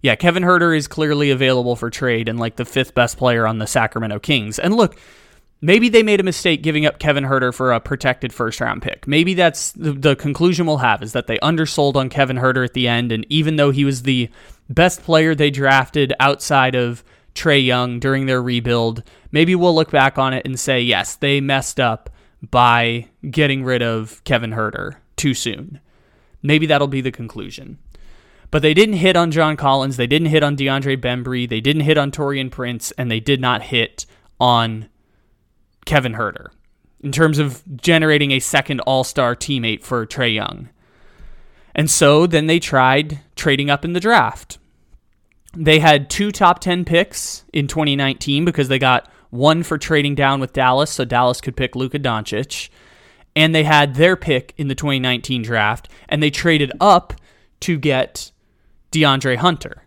Yeah, 0.00 0.14
Kevin 0.14 0.42
Huerter 0.42 0.74
is 0.74 0.88
clearly 0.88 1.30
available 1.30 1.76
for 1.76 1.90
trade 1.90 2.30
and 2.30 2.40
like 2.40 2.56
the 2.56 2.64
fifth 2.64 2.94
best 2.94 3.18
player 3.18 3.46
on 3.46 3.58
the 3.58 3.66
Sacramento 3.66 4.18
Kings. 4.20 4.58
And 4.58 4.74
look, 4.74 4.98
maybe 5.60 5.90
they 5.90 6.02
made 6.02 6.20
a 6.20 6.24
mistake 6.24 6.62
giving 6.62 6.86
up 6.86 6.98
Kevin 6.98 7.24
Huerter 7.24 7.52
for 7.52 7.72
a 7.72 7.80
protected 7.80 8.32
first 8.32 8.58
round 8.62 8.80
pick. 8.80 9.06
Maybe 9.06 9.34
that's 9.34 9.72
the, 9.72 9.92
the 9.92 10.16
conclusion 10.16 10.64
we'll 10.64 10.78
have 10.78 11.02
is 11.02 11.12
that 11.12 11.26
they 11.26 11.38
undersold 11.40 11.98
on 11.98 12.08
Kevin 12.08 12.38
Huerter 12.38 12.64
at 12.64 12.72
the 12.72 12.88
end. 12.88 13.12
And 13.12 13.26
even 13.28 13.56
though 13.56 13.70
he 13.70 13.84
was 13.84 14.04
the 14.04 14.30
best 14.68 15.02
player 15.02 15.34
they 15.34 15.50
drafted 15.50 16.12
outside 16.20 16.74
of 16.74 17.04
Trae 17.34 17.64
Young 17.64 17.98
during 17.98 18.26
their 18.26 18.42
rebuild, 18.42 19.02
maybe 19.32 19.54
we'll 19.54 19.74
look 19.74 19.90
back 19.90 20.18
on 20.18 20.32
it 20.32 20.44
and 20.44 20.58
say, 20.58 20.80
yes, 20.80 21.16
they 21.16 21.40
messed 21.40 21.80
up 21.80 22.10
by 22.50 23.08
getting 23.30 23.64
rid 23.64 23.82
of 23.82 24.22
Kevin 24.24 24.52
Huerter 24.52 24.96
too 25.16 25.34
soon. 25.34 25.80
Maybe 26.42 26.66
that'll 26.66 26.88
be 26.88 27.00
the 27.00 27.10
conclusion. 27.10 27.78
But 28.50 28.62
they 28.62 28.74
didn't 28.74 28.96
hit 28.96 29.16
on 29.16 29.30
John 29.30 29.56
Collins, 29.56 29.96
they 29.96 30.06
didn't 30.06 30.28
hit 30.28 30.44
on 30.44 30.56
DeAndre 30.56 30.96
Bembry, 30.96 31.48
they 31.48 31.60
didn't 31.60 31.82
hit 31.82 31.98
on 31.98 32.12
Taurean 32.12 32.50
Prince, 32.50 32.92
and 32.92 33.10
they 33.10 33.20
did 33.20 33.40
not 33.40 33.62
hit 33.62 34.06
on 34.38 34.88
Kevin 35.86 36.14
Huerter 36.14 36.48
in 37.02 37.12
terms 37.12 37.38
of 37.38 37.62
generating 37.76 38.30
a 38.30 38.40
second 38.40 38.80
all 38.80 39.04
star 39.04 39.34
teammate 39.34 39.82
for 39.82 40.06
Trae 40.06 40.34
Young. 40.34 40.68
And 41.74 41.90
so 41.90 42.26
then 42.26 42.46
they 42.46 42.60
tried 42.60 43.20
trading 43.36 43.70
up 43.70 43.84
in 43.84 43.92
the 43.92 44.00
draft. 44.00 44.58
They 45.56 45.78
had 45.78 46.10
two 46.10 46.30
top 46.30 46.60
10 46.60 46.84
picks 46.84 47.44
in 47.52 47.66
2019 47.66 48.44
because 48.44 48.68
they 48.68 48.78
got 48.78 49.10
one 49.30 49.62
for 49.62 49.78
trading 49.78 50.14
down 50.14 50.40
with 50.40 50.52
Dallas 50.52 50.90
so 50.90 51.04
Dallas 51.04 51.40
could 51.40 51.56
pick 51.56 51.74
Luka 51.74 51.98
Doncic. 51.98 52.68
And 53.36 53.54
they 53.54 53.64
had 53.64 53.96
their 53.96 54.16
pick 54.16 54.54
in 54.56 54.68
the 54.68 54.74
2019 54.76 55.42
draft 55.42 55.88
and 56.08 56.22
they 56.22 56.30
traded 56.30 56.70
up 56.80 57.14
to 57.60 57.78
get 57.78 58.30
DeAndre 58.92 59.36
Hunter. 59.36 59.82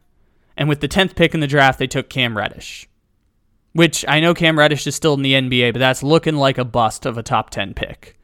And 0.57 0.67
with 0.67 0.81
the 0.81 0.87
10th 0.87 1.15
pick 1.15 1.33
in 1.33 1.39
the 1.39 1.47
draft, 1.47 1.79
they 1.79 1.87
took 1.87 2.09
Cam 2.09 2.35
Reddish, 2.37 2.89
which 3.73 4.03
I 4.07 4.19
know 4.19 4.33
Cam 4.33 4.57
Reddish 4.57 4.87
is 4.87 4.95
still 4.95 5.13
in 5.13 5.21
the 5.21 5.33
NBA, 5.33 5.73
but 5.73 5.79
that's 5.79 6.01
looking 6.01 6.35
like 6.35 6.57
a 6.57 6.65
bust 6.65 7.05
of 7.05 7.17
a 7.17 7.23
top 7.23 7.51
10 7.51 7.73
pick. 7.73 8.16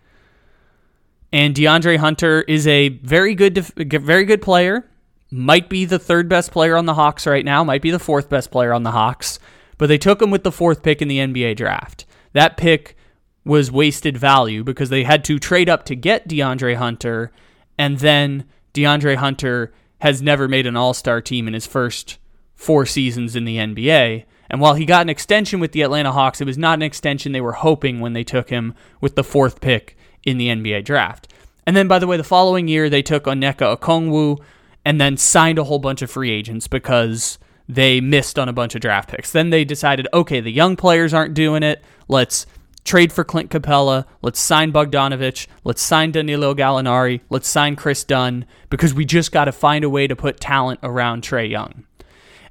And 1.34 1.56
DeAndre 1.56 1.98
Hunter 1.98 2.44
is 2.44 2.68
a 2.68 2.90
very 2.90 3.34
good, 3.34 3.58
very 3.58 4.24
good 4.24 4.44
player. 4.44 4.88
Might 5.32 5.68
be 5.68 5.84
the 5.84 5.98
third 5.98 6.30
best 6.30 6.52
player 6.52 6.78
on 6.78 6.86
the 6.86 6.94
Hawks 6.94 7.25
right 7.25 7.44
now. 7.44 7.63
Might 7.63 7.82
be 7.82 7.90
the 7.90 7.98
fourth 7.98 8.30
best 8.30 8.52
player 8.52 8.72
on 8.72 8.84
the 8.84 8.92
Hawks. 8.92 9.40
But 9.80 9.88
they 9.88 9.98
took 9.98 10.22
him 10.22 10.30
with 10.30 10.44
the 10.44 10.52
fourth 10.52 10.84
pick 10.84 11.02
in 11.02 11.08
the 11.08 11.18
NBA 11.18 11.56
draft. 11.56 12.06
That 12.34 12.56
pick 12.56 12.96
was 13.44 13.72
wasted 13.72 14.16
value 14.16 14.63
because 14.63 14.90
they 14.90 15.04
had 15.06 15.25
to 15.25 15.40
trade 15.40 15.70
up 15.70 15.86
to 15.86 15.96
get 15.96 16.28
DeAndre 16.28 16.75
Hunter, 16.75 17.32
and 17.80 17.98
then 17.98 18.46
DeAndre 18.75 19.16
Hunter 19.16 19.74
has 20.02 20.22
never 20.22 20.48
made 20.48 20.68
an 20.68 20.78
All 20.78 20.94
Star 20.94 21.20
team 21.20 21.48
in 21.48 21.56
his 21.56 21.66
first 21.66 22.20
four 22.54 22.86
seasons 22.86 23.36
in 23.36 23.46
the 23.46 23.58
NBA. 23.58 24.25
And 24.52 24.62
while 24.62 24.75
he 24.75 24.86
got 24.86 25.02
an 25.02 25.10
extension 25.10 25.60
with 25.60 25.72
the 25.72 25.82
Atlanta 25.82 26.12
Hawks, 26.12 26.42
it 26.42 26.46
was 26.46 26.60
not 26.60 26.78
an 26.78 26.84
extension 26.84 27.32
they 27.32 27.42
were 27.42 27.54
hoping 27.54 28.00
when 28.00 28.13
they 28.13 28.24
took 28.24 28.50
him 28.50 28.75
with 29.02 29.16
the 29.16 29.24
fourth 29.24 29.62
pick 29.62 29.98
in 30.24 30.38
the 30.38 30.48
NBA 30.48 30.86
draft. 30.86 31.32
And 31.65 31.75
then, 31.75 31.88
by 31.88 32.00
the 32.00 32.08
way, 32.08 32.18
the 32.18 32.24
following 32.24 32.68
year, 32.68 32.89
they 32.89 33.01
took 33.01 33.24
Onyeka 33.24 33.77
Okongwu 33.77 34.42
and 34.86 35.00
then 35.00 35.18
signed 35.18 35.58
a 35.58 35.63
whole 35.63 35.80
bunch 35.80 36.01
of 36.01 36.12
free 36.12 36.32
agents 36.32 36.68
because 36.68 37.39
they 37.68 38.01
missed 38.01 38.38
on 38.38 38.50
a 38.50 38.53
bunch 38.53 38.75
of 38.75 38.82
draft 38.82 39.10
picks. 39.10 39.32
Then 39.32 39.50
they 39.50 39.63
decided, 39.63 40.08
okay, 40.13 40.42
the 40.42 40.51
young 40.51 40.75
players 40.75 41.13
aren't 41.13 41.34
doing 41.34 41.63
it. 41.63 41.82
Let's 42.08 42.46
trade 42.84 43.13
for 43.13 43.24
Clint 43.24 43.50
Capela. 43.50 44.06
Let's 44.22 44.42
sign 44.42 44.74
Bogdanovic. 44.74 45.48
Let's 45.63 45.82
sign 45.82 46.12
Danilo 46.12 46.53
Gallinari. 46.53 47.22
Let's 47.30 47.48
sign 47.48 47.77
Kris 47.77 48.03
Dunn 48.03 48.46
because 48.70 48.94
we 48.94 49.06
just 49.06 49.32
got 49.32 49.46
to 49.46 49.53
find 49.53 49.86
a 49.86 49.89
way 49.89 50.08
to 50.08 50.15
put 50.15 50.42
talent 50.42 50.82
around 50.84 51.24
Trae 51.24 51.50
Young. 51.50 51.86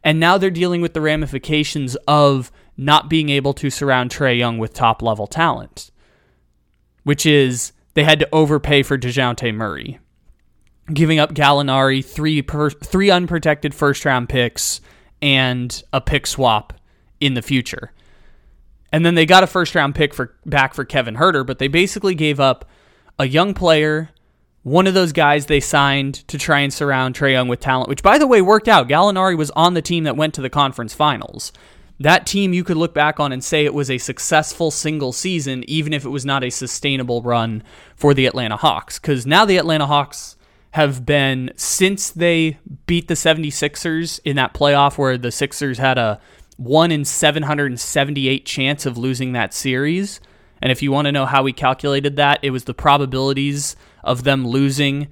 And 0.02 0.18
now 0.18 0.38
they're 0.38 0.50
dealing 0.50 0.80
with 0.80 0.94
the 0.94 1.00
ramifications 1.00 1.96
of 2.08 2.50
not 2.76 3.10
being 3.10 3.28
able 3.28 3.52
to 3.54 3.68
surround 3.68 4.10
Trae 4.10 4.38
Young 4.38 4.58
with 4.58 4.72
top 4.72 5.02
level 5.02 5.26
talent 5.26 5.91
which 7.04 7.26
is 7.26 7.72
they 7.94 8.04
had 8.04 8.18
to 8.20 8.28
overpay 8.32 8.82
for 8.82 8.96
DeJounte 8.96 9.54
Murray, 9.54 9.98
giving 10.92 11.18
up 11.18 11.34
Gallinari, 11.34 12.04
three, 12.04 12.42
per, 12.42 12.70
three 12.70 13.10
unprotected 13.10 13.74
first 13.74 14.04
round 14.04 14.28
picks, 14.28 14.80
and 15.20 15.82
a 15.92 16.00
pick 16.00 16.26
swap 16.26 16.72
in 17.20 17.34
the 17.34 17.42
future. 17.42 17.92
And 18.92 19.06
then 19.06 19.14
they 19.14 19.26
got 19.26 19.42
a 19.42 19.46
first 19.46 19.74
round 19.74 19.94
pick 19.94 20.12
for 20.12 20.34
back 20.44 20.74
for 20.74 20.84
Kevin 20.84 21.16
Huerter, 21.16 21.46
but 21.46 21.58
they 21.58 21.68
basically 21.68 22.14
gave 22.14 22.40
up 22.40 22.68
a 23.18 23.26
young 23.26 23.54
player, 23.54 24.10
one 24.62 24.86
of 24.86 24.94
those 24.94 25.12
guys 25.12 25.46
they 25.46 25.60
signed 25.60 26.26
to 26.28 26.38
try 26.38 26.60
and 26.60 26.72
surround 26.72 27.14
Trae 27.14 27.32
Young 27.32 27.48
with 27.48 27.60
talent, 27.60 27.88
which 27.88 28.02
by 28.02 28.18
the 28.18 28.26
way 28.26 28.42
worked 28.42 28.68
out. 28.68 28.88
Gallinari 28.88 29.36
was 29.36 29.50
on 29.52 29.74
the 29.74 29.82
team 29.82 30.04
that 30.04 30.16
went 30.16 30.34
to 30.34 30.42
the 30.42 30.50
conference 30.50 30.94
finals 30.94 31.52
that 32.02 32.26
team 32.26 32.52
you 32.52 32.64
could 32.64 32.76
look 32.76 32.94
back 32.94 33.20
on 33.20 33.32
and 33.32 33.42
say 33.42 33.64
it 33.64 33.74
was 33.74 33.90
a 33.90 33.98
successful 33.98 34.70
single 34.70 35.12
season, 35.12 35.64
even 35.68 35.92
if 35.92 36.04
it 36.04 36.10
was 36.10 36.24
not 36.24 36.44
a 36.44 36.50
sustainable 36.50 37.22
run 37.22 37.62
for 37.96 38.14
the 38.14 38.26
Atlanta 38.26 38.56
Hawks. 38.56 38.98
Because 38.98 39.26
now 39.26 39.44
the 39.44 39.56
Atlanta 39.56 39.86
Hawks 39.86 40.36
have 40.72 41.04
been, 41.04 41.50
since 41.56 42.10
they 42.10 42.58
beat 42.86 43.08
the 43.08 43.14
76ers 43.14 44.20
in 44.24 44.36
that 44.36 44.54
playoff 44.54 44.96
where 44.96 45.18
the 45.18 45.30
Sixers 45.30 45.78
had 45.78 45.98
a 45.98 46.20
1 46.56 46.92
in 46.92 47.04
778 47.04 48.46
chance 48.46 48.86
of 48.86 48.96
losing 48.96 49.32
that 49.32 49.52
series. 49.52 50.20
And 50.60 50.70
if 50.70 50.82
you 50.82 50.92
want 50.92 51.06
to 51.06 51.12
know 51.12 51.26
how 51.26 51.42
we 51.42 51.52
calculated 51.52 52.16
that, 52.16 52.38
it 52.42 52.50
was 52.50 52.64
the 52.64 52.74
probabilities 52.74 53.76
of 54.04 54.24
them 54.24 54.46
losing 54.46 55.08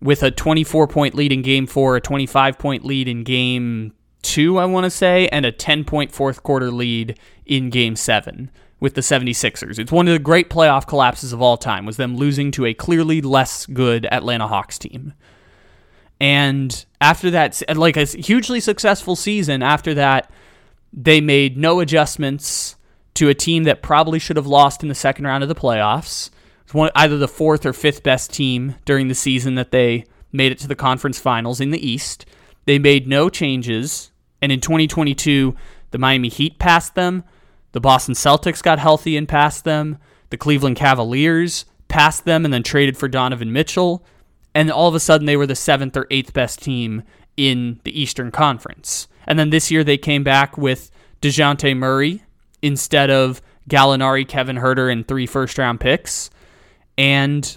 with 0.00 0.22
a 0.22 0.30
24 0.30 0.86
point 0.88 1.14
lead 1.14 1.32
in 1.32 1.42
game 1.42 1.66
four, 1.66 1.96
a 1.96 2.00
25 2.00 2.58
point 2.58 2.84
lead 2.84 3.08
in 3.08 3.24
game 3.24 3.92
two, 4.22 4.58
I 4.58 4.64
want 4.64 4.84
to 4.84 4.90
say, 4.90 5.28
and 5.28 5.44
a 5.44 5.52
10 5.52 5.84
point 5.84 6.12
fourth 6.12 6.42
quarter 6.42 6.70
lead 6.70 7.18
in 7.44 7.70
game 7.70 7.96
seven 7.96 8.50
with 8.80 8.94
the 8.94 9.00
76ers. 9.00 9.78
It's 9.78 9.92
one 9.92 10.08
of 10.08 10.12
the 10.12 10.18
great 10.18 10.50
playoff 10.50 10.86
collapses 10.86 11.32
of 11.32 11.40
all 11.40 11.56
time, 11.56 11.86
was 11.86 11.96
them 11.96 12.16
losing 12.16 12.50
to 12.52 12.66
a 12.66 12.74
clearly 12.74 13.20
less 13.20 13.66
good 13.66 14.06
Atlanta 14.06 14.48
Hawks 14.48 14.78
team. 14.78 15.12
And 16.20 16.84
after 17.00 17.30
that, 17.32 17.62
like 17.76 17.96
a 17.96 18.04
hugely 18.04 18.60
successful 18.60 19.16
season, 19.16 19.62
after 19.62 19.94
that, 19.94 20.30
they 20.92 21.20
made 21.20 21.56
no 21.56 21.80
adjustments 21.80 22.76
to 23.14 23.28
a 23.28 23.34
team 23.34 23.64
that 23.64 23.82
probably 23.82 24.18
should 24.18 24.36
have 24.36 24.46
lost 24.46 24.82
in 24.82 24.88
the 24.88 24.94
second 24.94 25.26
round 25.26 25.42
of 25.42 25.48
the 25.48 25.54
playoffs. 25.54 26.30
It's 26.62 26.72
One, 26.72 26.90
either 26.94 27.18
the 27.18 27.28
fourth 27.28 27.66
or 27.66 27.72
fifth 27.72 28.02
best 28.02 28.32
team 28.32 28.76
during 28.84 29.08
the 29.08 29.14
season 29.14 29.56
that 29.56 29.72
they 29.72 30.04
made 30.30 30.52
it 30.52 30.58
to 30.58 30.68
the 30.68 30.76
conference 30.76 31.18
finals 31.18 31.60
in 31.60 31.70
the 31.70 31.86
East. 31.86 32.24
They 32.66 32.78
made 32.78 33.08
no 33.08 33.28
changes 33.28 34.11
and 34.42 34.50
in 34.50 34.60
2022, 34.60 35.56
the 35.92 35.98
Miami 35.98 36.28
Heat 36.28 36.58
passed 36.58 36.96
them. 36.96 37.22
The 37.70 37.80
Boston 37.80 38.14
Celtics 38.14 38.62
got 38.62 38.80
healthy 38.80 39.16
and 39.16 39.28
passed 39.28 39.64
them. 39.64 39.98
The 40.30 40.36
Cleveland 40.36 40.76
Cavaliers 40.76 41.64
passed 41.88 42.24
them 42.24 42.44
and 42.44 42.52
then 42.52 42.62
traded 42.62 42.98
for 42.98 43.08
Donovan 43.08 43.52
Mitchell. 43.52 44.04
And 44.54 44.70
all 44.70 44.88
of 44.88 44.94
a 44.94 45.00
sudden, 45.00 45.26
they 45.26 45.36
were 45.36 45.46
the 45.46 45.54
seventh 45.54 45.96
or 45.96 46.06
eighth 46.10 46.32
best 46.32 46.60
team 46.60 47.04
in 47.36 47.80
the 47.84 47.98
Eastern 47.98 48.30
Conference. 48.30 49.08
And 49.26 49.38
then 49.38 49.50
this 49.50 49.70
year, 49.70 49.84
they 49.84 49.96
came 49.96 50.24
back 50.24 50.58
with 50.58 50.90
DeJounte 51.22 51.76
Murray 51.76 52.22
instead 52.60 53.10
of 53.10 53.40
Gallinari, 53.70 54.26
Kevin 54.26 54.56
Huerter, 54.56 54.90
and 54.90 55.06
three 55.06 55.26
first 55.26 55.56
round 55.56 55.80
picks. 55.80 56.30
And 56.98 57.56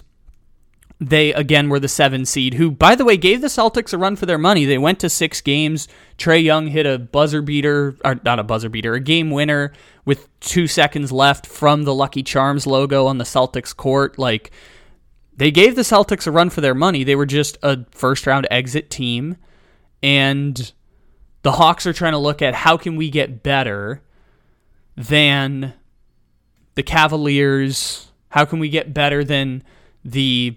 they 0.98 1.32
again 1.34 1.68
were 1.68 1.80
the 1.80 1.88
seven 1.88 2.24
seed, 2.24 2.54
who, 2.54 2.70
by 2.70 2.94
the 2.94 3.04
way, 3.04 3.16
gave 3.16 3.42
the 3.42 3.48
Celtics 3.48 3.92
a 3.92 3.98
run 3.98 4.16
for 4.16 4.24
their 4.24 4.38
money. 4.38 4.64
They 4.64 4.78
went 4.78 4.98
to 5.00 5.10
six 5.10 5.40
games. 5.42 5.88
Trae 6.16 6.42
Young 6.42 6.68
hit 6.68 6.86
a 6.86 6.98
buzzer 6.98 7.42
beater, 7.42 7.96
or 8.04 8.18
not 8.24 8.38
a 8.38 8.44
buzzer 8.44 8.70
beater, 8.70 8.94
a 8.94 9.00
game 9.00 9.30
winner 9.30 9.72
with 10.06 10.28
two 10.40 10.66
seconds 10.66 11.12
left 11.12 11.46
from 11.46 11.82
the 11.82 11.94
Lucky 11.94 12.22
Charms 12.22 12.66
logo 12.66 13.06
on 13.06 13.18
the 13.18 13.24
Celtics 13.24 13.76
court. 13.76 14.18
Like, 14.18 14.50
they 15.36 15.50
gave 15.50 15.76
the 15.76 15.82
Celtics 15.82 16.26
a 16.26 16.30
run 16.30 16.48
for 16.48 16.62
their 16.62 16.74
money. 16.74 17.04
They 17.04 17.16
were 17.16 17.26
just 17.26 17.58
a 17.62 17.84
first 17.90 18.26
round 18.26 18.48
exit 18.50 18.88
team. 18.88 19.36
And 20.02 20.72
the 21.42 21.52
Hawks 21.52 21.86
are 21.86 21.92
trying 21.92 22.12
to 22.12 22.18
look 22.18 22.40
at 22.40 22.54
how 22.54 22.78
can 22.78 22.96
we 22.96 23.10
get 23.10 23.42
better 23.42 24.02
than 24.96 25.74
the 26.74 26.82
Cavaliers? 26.82 28.08
How 28.30 28.46
can 28.46 28.60
we 28.60 28.70
get 28.70 28.94
better 28.94 29.22
than 29.24 29.62
the 30.04 30.56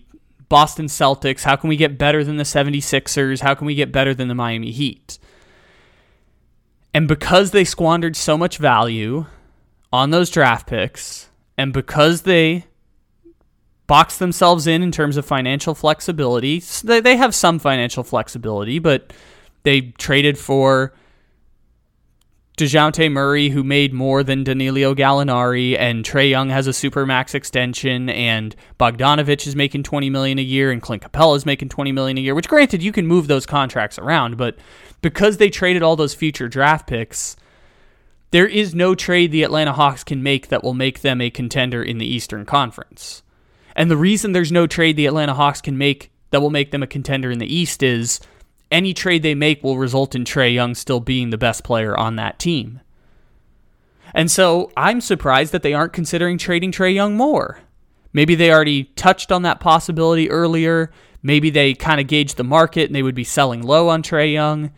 Boston 0.50 0.88
Celtics? 0.88 1.44
How 1.44 1.56
can 1.56 1.70
we 1.70 1.78
get 1.78 1.98
better 1.98 2.24
than 2.24 2.38
the 2.38 2.44
76ers? 2.44 3.42
How 3.42 3.56
can 3.56 3.68
we 3.68 3.76
get 3.76 3.92
better 3.92 4.14
than 4.14 4.28
the 4.28 4.36
Miami 4.36 4.72
Heat? 4.72 5.20
And 6.94 7.08
because 7.08 7.52
they 7.52 7.64
squandered 7.64 8.16
so 8.16 8.38
much 8.38 8.58
value 8.58 9.28
on 9.94 10.10
those 10.10 10.30
draft 10.30 10.68
picks, 10.68 11.30
and 11.58 11.72
because 11.72 12.24
they 12.24 12.66
boxed 13.86 14.20
themselves 14.20 14.68
in 14.68 14.84
in 14.84 14.92
terms 14.92 15.18
of 15.18 15.26
financial 15.26 15.76
flexibility, 15.76 16.60
they 16.84 17.18
have 17.18 17.34
some 17.34 17.60
financial 17.60 18.04
flexibility, 18.04 18.80
but 18.80 19.14
they 19.64 19.82
traded 19.82 20.38
for 20.38 20.94
DeJounte 22.60 23.10
Murray, 23.10 23.48
who 23.50 23.64
made 23.64 23.94
more 23.94 24.22
than 24.22 24.44
Danilo 24.44 24.94
Gallinari, 24.94 25.80
and 25.80 26.04
Trae 26.04 26.30
Young 26.30 26.50
has 26.50 26.68
a 26.68 26.74
super 26.74 27.06
max 27.06 27.34
extension, 27.34 28.10
and 28.10 28.54
Bogdanovic 28.78 29.48
is 29.48 29.56
making 29.56 29.84
twenty 29.84 30.10
million 30.10 30.38
a 30.38 30.42
year, 30.44 30.70
and 30.70 30.82
Clint 30.82 31.02
Capela 31.02 31.38
is 31.38 31.46
making 31.46 31.70
twenty 31.70 31.94
million 31.94 32.18
a 32.18 32.22
year. 32.22 32.36
Which, 32.36 32.50
granted, 32.50 32.84
you 32.84 32.92
can 32.92 33.08
move 33.08 33.28
those 33.28 33.46
contracts 33.46 33.98
around, 33.98 34.36
but 34.36 34.58
because 35.02 35.38
they 35.38 35.50
traded 35.50 35.82
all 35.82 35.96
those 35.96 36.14
future 36.14 36.50
draft 36.50 36.86
picks, 36.86 37.38
there 38.32 38.48
is 38.48 38.76
no 38.76 38.94
trade 38.94 39.32
the 39.32 39.44
Atlanta 39.44 39.72
Hawks 39.72 40.04
can 40.04 40.22
make 40.22 40.50
that 40.50 40.62
will 40.62 40.74
make 40.74 41.00
them 41.00 41.22
a 41.22 41.30
contender 41.30 41.82
in 41.82 41.98
the 41.98 42.06
Eastern 42.06 42.46
Conference. 42.46 43.24
And 43.74 43.90
the 43.90 43.96
reason 43.96 44.34
there's 44.34 44.52
no 44.52 44.68
trade 44.68 44.98
the 44.98 45.06
Atlanta 45.06 45.34
Hawks 45.34 45.62
can 45.62 45.78
make 45.78 46.12
that 46.32 46.42
will 46.42 46.50
make 46.50 46.72
them 46.72 46.84
a 46.84 46.88
contender 46.88 47.32
in 47.32 47.40
the 47.40 47.52
East 47.52 47.82
is 47.82 48.20
any 48.72 48.94
trade 48.94 49.24
they 49.24 49.36
make 49.36 49.64
will 49.64 49.78
result 49.78 50.16
in 50.16 50.24
Trae 50.24 50.54
Young 50.54 50.76
still 50.76 51.00
being 51.00 51.30
the 51.30 51.38
best 51.38 51.64
player 51.64 51.98
on 51.98 52.16
that 52.16 52.40
team. 52.40 52.82
And 54.14 54.30
so 54.30 54.72
I'm 54.76 55.02
surprised 55.02 55.52
that 55.52 55.64
they 55.64 55.74
aren't 55.74 55.94
considering 55.94 56.38
trading 56.38 56.72
Trae 56.72 56.94
Young 56.94 57.16
more. 57.16 57.60
Maybe 58.14 58.36
they 58.36 58.52
already 58.52 58.86
touched 58.96 59.32
on 59.32 59.44
that 59.44 59.60
possibility 59.60 60.30
earlier. 60.30 60.92
Maybe 61.22 61.50
they 61.50 61.74
kind 61.74 62.02
of 62.02 62.08
gauged 62.08 62.38
the 62.38 62.44
market 62.44 62.86
and 62.86 62.96
they 62.96 63.04
would 63.04 63.16
be 63.16 63.24
selling 63.24 63.62
low 63.62 63.90
on 63.90 64.02
Trae 64.02 64.34
Young. 64.34 64.72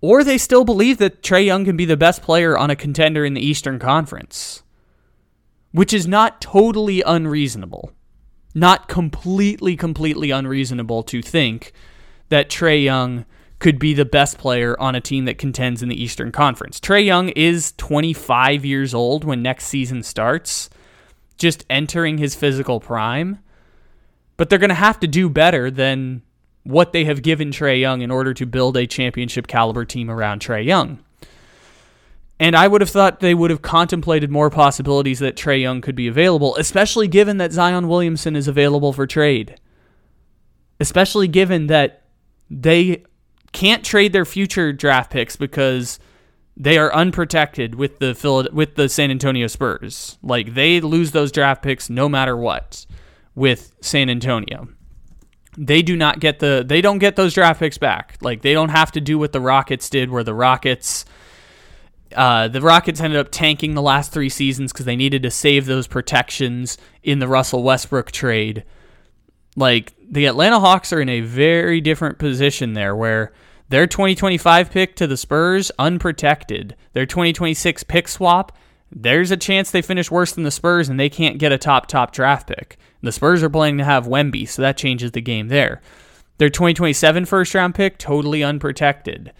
Or 0.00 0.22
they 0.22 0.36
still 0.36 0.64
believe 0.64 0.98
that 0.98 1.22
Trae 1.22 1.46
Young 1.46 1.64
can 1.64 1.76
be 1.76 1.84
the 1.84 1.96
best 1.96 2.22
player 2.22 2.58
on 2.58 2.70
a 2.70 2.76
contender 2.76 3.24
in 3.24 3.34
the 3.34 3.44
Eastern 3.46 3.78
Conference, 3.78 4.62
which 5.72 5.92
is 5.92 6.06
not 6.06 6.40
totally 6.40 7.02
unreasonable 7.02 7.92
not 8.54 8.88
completely, 8.88 9.76
completely 9.76 10.30
unreasonable 10.30 11.02
to 11.04 11.20
think 11.20 11.72
that 12.28 12.48
Trae 12.48 12.82
Young 12.82 13.24
could 13.58 13.78
be 13.78 13.94
the 13.94 14.04
best 14.04 14.38
player 14.38 14.78
on 14.80 14.94
a 14.94 15.00
team 15.00 15.24
that 15.24 15.38
contends 15.38 15.82
in 15.82 15.88
the 15.88 16.02
Eastern 16.02 16.30
Conference. 16.30 16.78
Trae 16.78 17.04
Young 17.04 17.30
is 17.30 17.72
25 17.78 18.64
years 18.64 18.94
old 18.94 19.24
when 19.24 19.42
next 19.42 19.66
season 19.66 20.02
starts, 20.02 20.70
just 21.38 21.64
entering 21.70 22.18
his 22.18 22.34
physical 22.34 22.80
prime. 22.80 23.38
But 24.36 24.50
they're 24.50 24.58
going 24.58 24.68
to 24.68 24.74
have 24.74 25.00
to 25.00 25.06
do 25.06 25.28
better 25.28 25.70
than 25.70 26.22
what 26.64 26.92
they 26.92 27.04
have 27.04 27.22
given 27.22 27.50
Trae 27.50 27.80
Young 27.80 28.02
in 28.02 28.10
order 28.10 28.34
to 28.34 28.46
build 28.46 28.76
a 28.76 28.86
championship 28.86 29.46
caliber 29.46 29.84
team 29.84 30.10
around 30.10 30.40
Trae 30.40 30.64
Young. 30.64 30.98
And 32.40 32.56
I 32.56 32.66
would 32.66 32.80
have 32.80 32.90
thought 32.90 33.20
they 33.20 33.34
would 33.34 33.50
have 33.50 33.62
contemplated 33.62 34.30
more 34.30 34.50
possibilities 34.50 35.20
that 35.20 35.36
Trae 35.36 35.60
Young 35.60 35.80
could 35.80 35.94
be 35.94 36.08
available, 36.08 36.56
especially 36.56 37.06
given 37.06 37.38
that 37.38 37.52
Zion 37.52 37.88
Williamson 37.88 38.34
is 38.34 38.48
available 38.48 38.92
for 38.92 39.06
trade. 39.06 39.60
Especially 40.80 41.28
given 41.28 41.68
that 41.68 42.02
they 42.50 43.04
can't 43.52 43.84
trade 43.84 44.12
their 44.12 44.24
future 44.24 44.72
draft 44.72 45.12
picks 45.12 45.36
because 45.36 46.00
they 46.56 46.76
are 46.76 46.92
unprotected 46.92 47.76
with 47.76 47.98
the 47.98 48.48
with 48.52 48.74
the 48.74 48.88
San 48.88 49.10
Antonio 49.10 49.46
Spurs. 49.46 50.18
Like 50.22 50.54
they 50.54 50.80
lose 50.80 51.12
those 51.12 51.32
draft 51.32 51.62
picks 51.62 51.88
no 51.88 52.08
matter 52.08 52.36
what 52.36 52.86
with 53.34 53.74
San 53.80 54.10
Antonio. 54.10 54.68
They 55.56 55.82
do 55.82 55.96
not 55.96 56.20
get 56.20 56.40
the 56.40 56.64
they 56.66 56.80
don't 56.80 56.98
get 56.98 57.16
those 57.16 57.34
draft 57.34 57.60
picks 57.60 57.78
back. 57.78 58.18
Like 58.20 58.42
they 58.42 58.52
don't 58.52 58.70
have 58.70 58.92
to 58.92 59.00
do 59.00 59.18
what 59.18 59.32
the 59.32 59.40
Rockets 59.40 59.88
did 59.88 60.10
where 60.10 60.24
the 60.24 60.34
Rockets 60.34 61.04
uh, 62.14 62.48
the 62.48 62.60
Rockets 62.60 63.00
ended 63.00 63.18
up 63.18 63.28
tanking 63.30 63.74
the 63.74 63.82
last 63.82 64.12
three 64.12 64.28
seasons 64.28 64.72
because 64.72 64.86
they 64.86 64.96
needed 64.96 65.22
to 65.22 65.30
save 65.30 65.66
those 65.66 65.86
protections 65.86 66.78
in 67.02 67.18
the 67.18 67.28
Russell 67.28 67.62
Westbrook 67.62 68.12
trade. 68.12 68.64
Like 69.56 69.94
the 70.02 70.26
Atlanta 70.26 70.60
Hawks 70.60 70.92
are 70.92 71.00
in 71.00 71.08
a 71.08 71.20
very 71.20 71.80
different 71.80 72.18
position 72.18 72.74
there, 72.74 72.94
where 72.94 73.32
their 73.68 73.86
2025 73.86 74.70
pick 74.70 74.96
to 74.96 75.06
the 75.06 75.16
Spurs 75.16 75.70
unprotected, 75.78 76.76
their 76.92 77.06
2026 77.06 77.84
pick 77.84 78.08
swap. 78.08 78.56
There's 78.90 79.30
a 79.30 79.36
chance 79.36 79.70
they 79.70 79.82
finish 79.82 80.10
worse 80.10 80.32
than 80.32 80.44
the 80.44 80.50
Spurs 80.50 80.88
and 80.88 81.00
they 81.00 81.08
can't 81.08 81.38
get 81.38 81.52
a 81.52 81.58
top 81.58 81.86
top 81.86 82.12
draft 82.12 82.48
pick. 82.48 82.78
The 83.02 83.12
Spurs 83.12 83.42
are 83.42 83.50
planning 83.50 83.78
to 83.78 83.84
have 83.84 84.06
Wemby, 84.06 84.48
so 84.48 84.62
that 84.62 84.76
changes 84.76 85.12
the 85.12 85.20
game 85.20 85.48
there. 85.48 85.80
Their 86.38 86.50
2027 86.50 87.24
first 87.26 87.54
round 87.54 87.74
pick 87.74 87.98
totally 87.98 88.42
unprotected. 88.42 89.32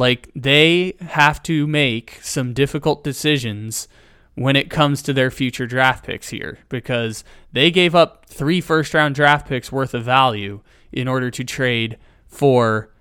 Like 0.00 0.30
they 0.34 0.94
have 1.02 1.42
to 1.42 1.66
make 1.66 2.20
some 2.22 2.54
difficult 2.54 3.04
decisions 3.04 3.86
when 4.34 4.56
it 4.56 4.70
comes 4.70 5.02
to 5.02 5.12
their 5.12 5.30
future 5.30 5.66
draft 5.66 6.06
picks 6.06 6.30
here 6.30 6.58
because 6.70 7.22
they 7.52 7.70
gave 7.70 7.94
up 7.94 8.24
three 8.24 8.62
first 8.62 8.94
round 8.94 9.14
draft 9.14 9.46
picks 9.46 9.70
worth 9.70 9.92
of 9.92 10.02
value 10.02 10.62
in 10.90 11.06
order 11.06 11.30
to 11.30 11.44
trade 11.44 11.98
for 12.26 12.94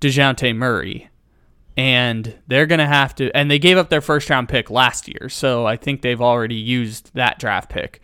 DeJounte 0.00 0.56
Murray. 0.56 1.10
And 1.76 2.38
they're 2.46 2.64
going 2.64 2.78
to 2.78 2.86
have 2.86 3.14
to, 3.16 3.30
and 3.36 3.50
they 3.50 3.58
gave 3.58 3.76
up 3.76 3.90
their 3.90 4.00
first 4.00 4.30
round 4.30 4.48
pick 4.48 4.70
last 4.70 5.08
year. 5.08 5.28
So 5.28 5.66
I 5.66 5.76
think 5.76 6.00
they've 6.00 6.22
already 6.22 6.54
used 6.54 7.10
that 7.12 7.40
draft 7.40 7.68
pick. 7.68 8.00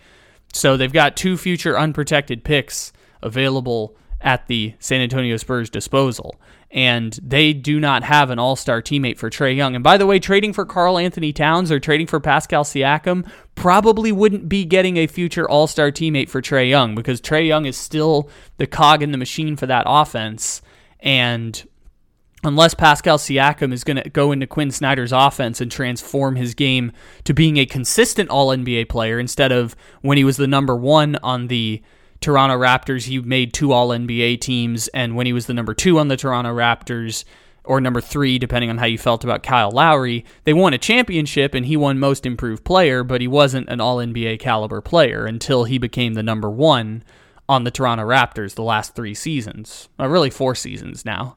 So 0.52 0.76
they've 0.76 0.92
got 0.92 1.16
two 1.16 1.38
future 1.38 1.78
unprotected 1.78 2.44
picks 2.44 2.92
available 3.22 3.96
at 4.20 4.48
the 4.48 4.74
San 4.80 5.00
Antonio 5.00 5.38
Spurs 5.38 5.70
disposal 5.70 6.38
and 6.70 7.18
they 7.22 7.52
do 7.52 7.80
not 7.80 8.02
have 8.02 8.30
an 8.30 8.38
all 8.38 8.56
star 8.56 8.82
teammate 8.82 9.16
for 9.16 9.30
Trae 9.30 9.56
Young. 9.56 9.74
And 9.74 9.82
by 9.82 9.96
the 9.96 10.06
way, 10.06 10.18
trading 10.18 10.52
for 10.52 10.66
Karl-Anthony 10.66 11.32
Towns 11.32 11.72
or 11.72 11.80
trading 11.80 12.06
for 12.06 12.20
Pascal 12.20 12.64
Siakam 12.64 13.28
probably 13.54 14.12
wouldn't 14.12 14.48
be 14.48 14.64
getting 14.64 14.98
a 14.98 15.06
future 15.06 15.48
all 15.48 15.66
star 15.66 15.90
teammate 15.90 16.28
for 16.28 16.42
Trae 16.42 16.68
Young 16.68 16.94
because 16.94 17.20
Trae 17.20 17.46
Young 17.46 17.64
is 17.64 17.76
still 17.76 18.28
the 18.58 18.66
cog 18.66 19.02
in 19.02 19.12
the 19.12 19.18
machine 19.18 19.56
for 19.56 19.66
that 19.66 19.84
offense. 19.86 20.60
And 21.00 21.66
unless 22.44 22.74
Pascal 22.74 23.18
Siakam 23.18 23.72
is 23.72 23.82
going 23.82 24.02
to 24.02 24.10
go 24.10 24.30
into 24.30 24.46
Quin 24.46 24.70
Snyder's 24.70 25.12
offense 25.12 25.60
and 25.60 25.72
transform 25.72 26.36
his 26.36 26.54
game 26.54 26.92
to 27.24 27.32
being 27.32 27.56
a 27.56 27.66
consistent 27.66 28.28
all 28.28 28.48
NBA 28.48 28.88
player 28.88 29.18
instead 29.18 29.52
of 29.52 29.74
when 30.02 30.18
he 30.18 30.24
was 30.24 30.36
the 30.36 30.46
number 30.46 30.76
one 30.76 31.16
on 31.22 31.48
the 31.48 31.82
Toronto 32.20 32.56
Raptors, 32.56 33.04
he 33.04 33.20
made 33.20 33.52
two 33.52 33.72
All 33.72 33.88
NBA 33.88 34.40
teams, 34.40 34.88
and 34.88 35.14
when 35.14 35.26
he 35.26 35.32
was 35.32 35.46
the 35.46 35.54
number 35.54 35.74
two 35.74 35.98
on 35.98 36.08
the 36.08 36.16
Toronto 36.16 36.54
Raptors, 36.54 37.24
or 37.64 37.80
number 37.80 38.00
three, 38.00 38.38
depending 38.38 38.70
on 38.70 38.78
how 38.78 38.86
you 38.86 38.96
felt 38.96 39.24
about 39.24 39.42
Kyle 39.42 39.70
Lowry, 39.70 40.24
they 40.44 40.54
won 40.54 40.72
a 40.72 40.78
championship 40.78 41.54
and 41.54 41.66
he 41.66 41.76
won 41.76 41.98
Most 41.98 42.24
Improved 42.24 42.64
Player, 42.64 43.04
but 43.04 43.20
he 43.20 43.28
wasn't 43.28 43.68
an 43.68 43.80
All 43.80 43.98
NBA 43.98 44.40
caliber 44.40 44.80
player 44.80 45.26
until 45.26 45.64
he 45.64 45.76
became 45.76 46.14
the 46.14 46.22
number 46.22 46.48
one 46.48 47.04
on 47.46 47.64
the 47.64 47.70
Toronto 47.70 48.04
Raptors 48.06 48.54
the 48.54 48.62
last 48.62 48.94
three 48.94 49.14
seasons, 49.14 49.88
uh, 50.00 50.08
really 50.08 50.30
four 50.30 50.54
seasons 50.54 51.04
now. 51.04 51.36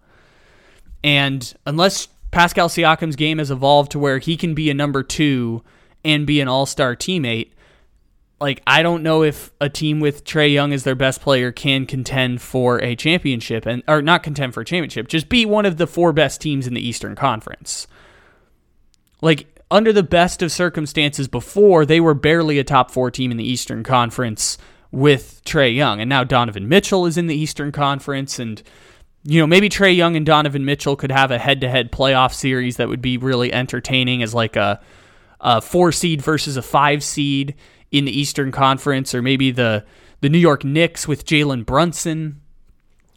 And 1.04 1.54
unless 1.66 2.08
Pascal 2.32 2.70
Siakam's 2.70 3.18
game 3.18 3.38
has 3.38 3.52
evolved 3.52 3.92
to 3.92 4.00
where 4.00 4.20
he 4.20 4.38
can 4.38 4.54
be 4.54 4.70
a 4.70 4.74
number 4.74 5.04
two 5.04 5.64
and 6.04 6.26
be 6.26 6.40
an 6.40 6.48
all 6.48 6.66
star 6.66 6.96
teammate, 6.96 7.52
like 8.42 8.62
I 8.66 8.82
don't 8.82 9.04
know 9.04 9.24
if 9.24 9.52
a 9.62 9.70
team 9.70 10.00
with 10.00 10.26
Trae 10.26 10.52
Young 10.52 10.74
as 10.74 10.84
their 10.84 10.96
best 10.96 11.22
player 11.22 11.52
can 11.52 11.86
contend 11.86 12.42
for 12.42 12.82
a 12.82 12.96
championship 12.96 13.68
and 13.68 13.84
or 13.88 14.02
not 14.02 14.24
contend 14.24 14.54
for 14.54 14.62
a 14.62 14.66
championship, 14.66 15.08
just 15.08 15.30
be 15.30 15.46
one 15.46 15.66
of 15.66 15.78
the 15.78 15.88
four 15.88 16.12
best 16.12 16.42
teams 16.42 16.66
in 16.68 16.74
the 16.74 16.86
Eastern 16.86 17.16
Conference. 17.16 17.88
Like 19.22 19.62
under 19.70 19.94
the 19.94 20.04
best 20.04 20.42
of 20.42 20.52
circumstances 20.52 21.28
before, 21.28 21.86
they 21.86 22.02
were 22.02 22.16
barely 22.16 22.58
a 22.58 22.64
top 22.64 22.90
four 22.92 23.12
team 23.12 23.32
in 23.32 23.38
the 23.38 23.48
Eastern 23.48 23.84
Conference 23.84 24.58
with 24.92 25.42
Trae 25.46 25.74
Young. 25.74 26.02
And 26.02 26.10
now 26.10 26.24
Donovan 26.24 26.68
Mitchell 26.68 27.06
is 27.06 27.18
in 27.18 27.28
the 27.28 27.36
Eastern 27.36 27.72
Conference. 27.72 28.40
And, 28.40 28.62
you 29.24 29.40
know, 29.40 29.48
maybe 29.48 29.70
Trae 29.70 29.96
Young 29.96 30.18
and 30.18 30.26
Donovan 30.26 30.66
Mitchell 30.66 30.98
could 30.98 31.12
have 31.12 31.32
a 31.32 31.38
head 31.38 31.62
to 31.62 31.70
head 31.70 31.92
playoff 31.92 32.34
series 32.34 32.78
that 32.78 32.90
would 32.90 33.02
be 33.02 33.18
really 33.18 33.54
entertaining 33.54 34.22
as 34.22 34.34
like 34.34 34.58
a, 34.58 34.82
a 35.40 35.62
four 35.62 35.92
seed 35.94 36.22
versus 36.22 36.58
a 36.58 36.62
five 36.62 37.04
seed 37.04 37.56
in 37.92 38.06
the 38.06 38.18
Eastern 38.18 38.52
Conference. 38.52 39.14
Or 39.14 39.22
maybe 39.22 39.52
the, 39.52 39.86
the 40.22 40.30
New 40.30 40.38
York 40.38 40.64
Knicks 40.64 41.08
with 41.08 41.26
Jalen 41.26 41.66
Brunson 41.66 42.42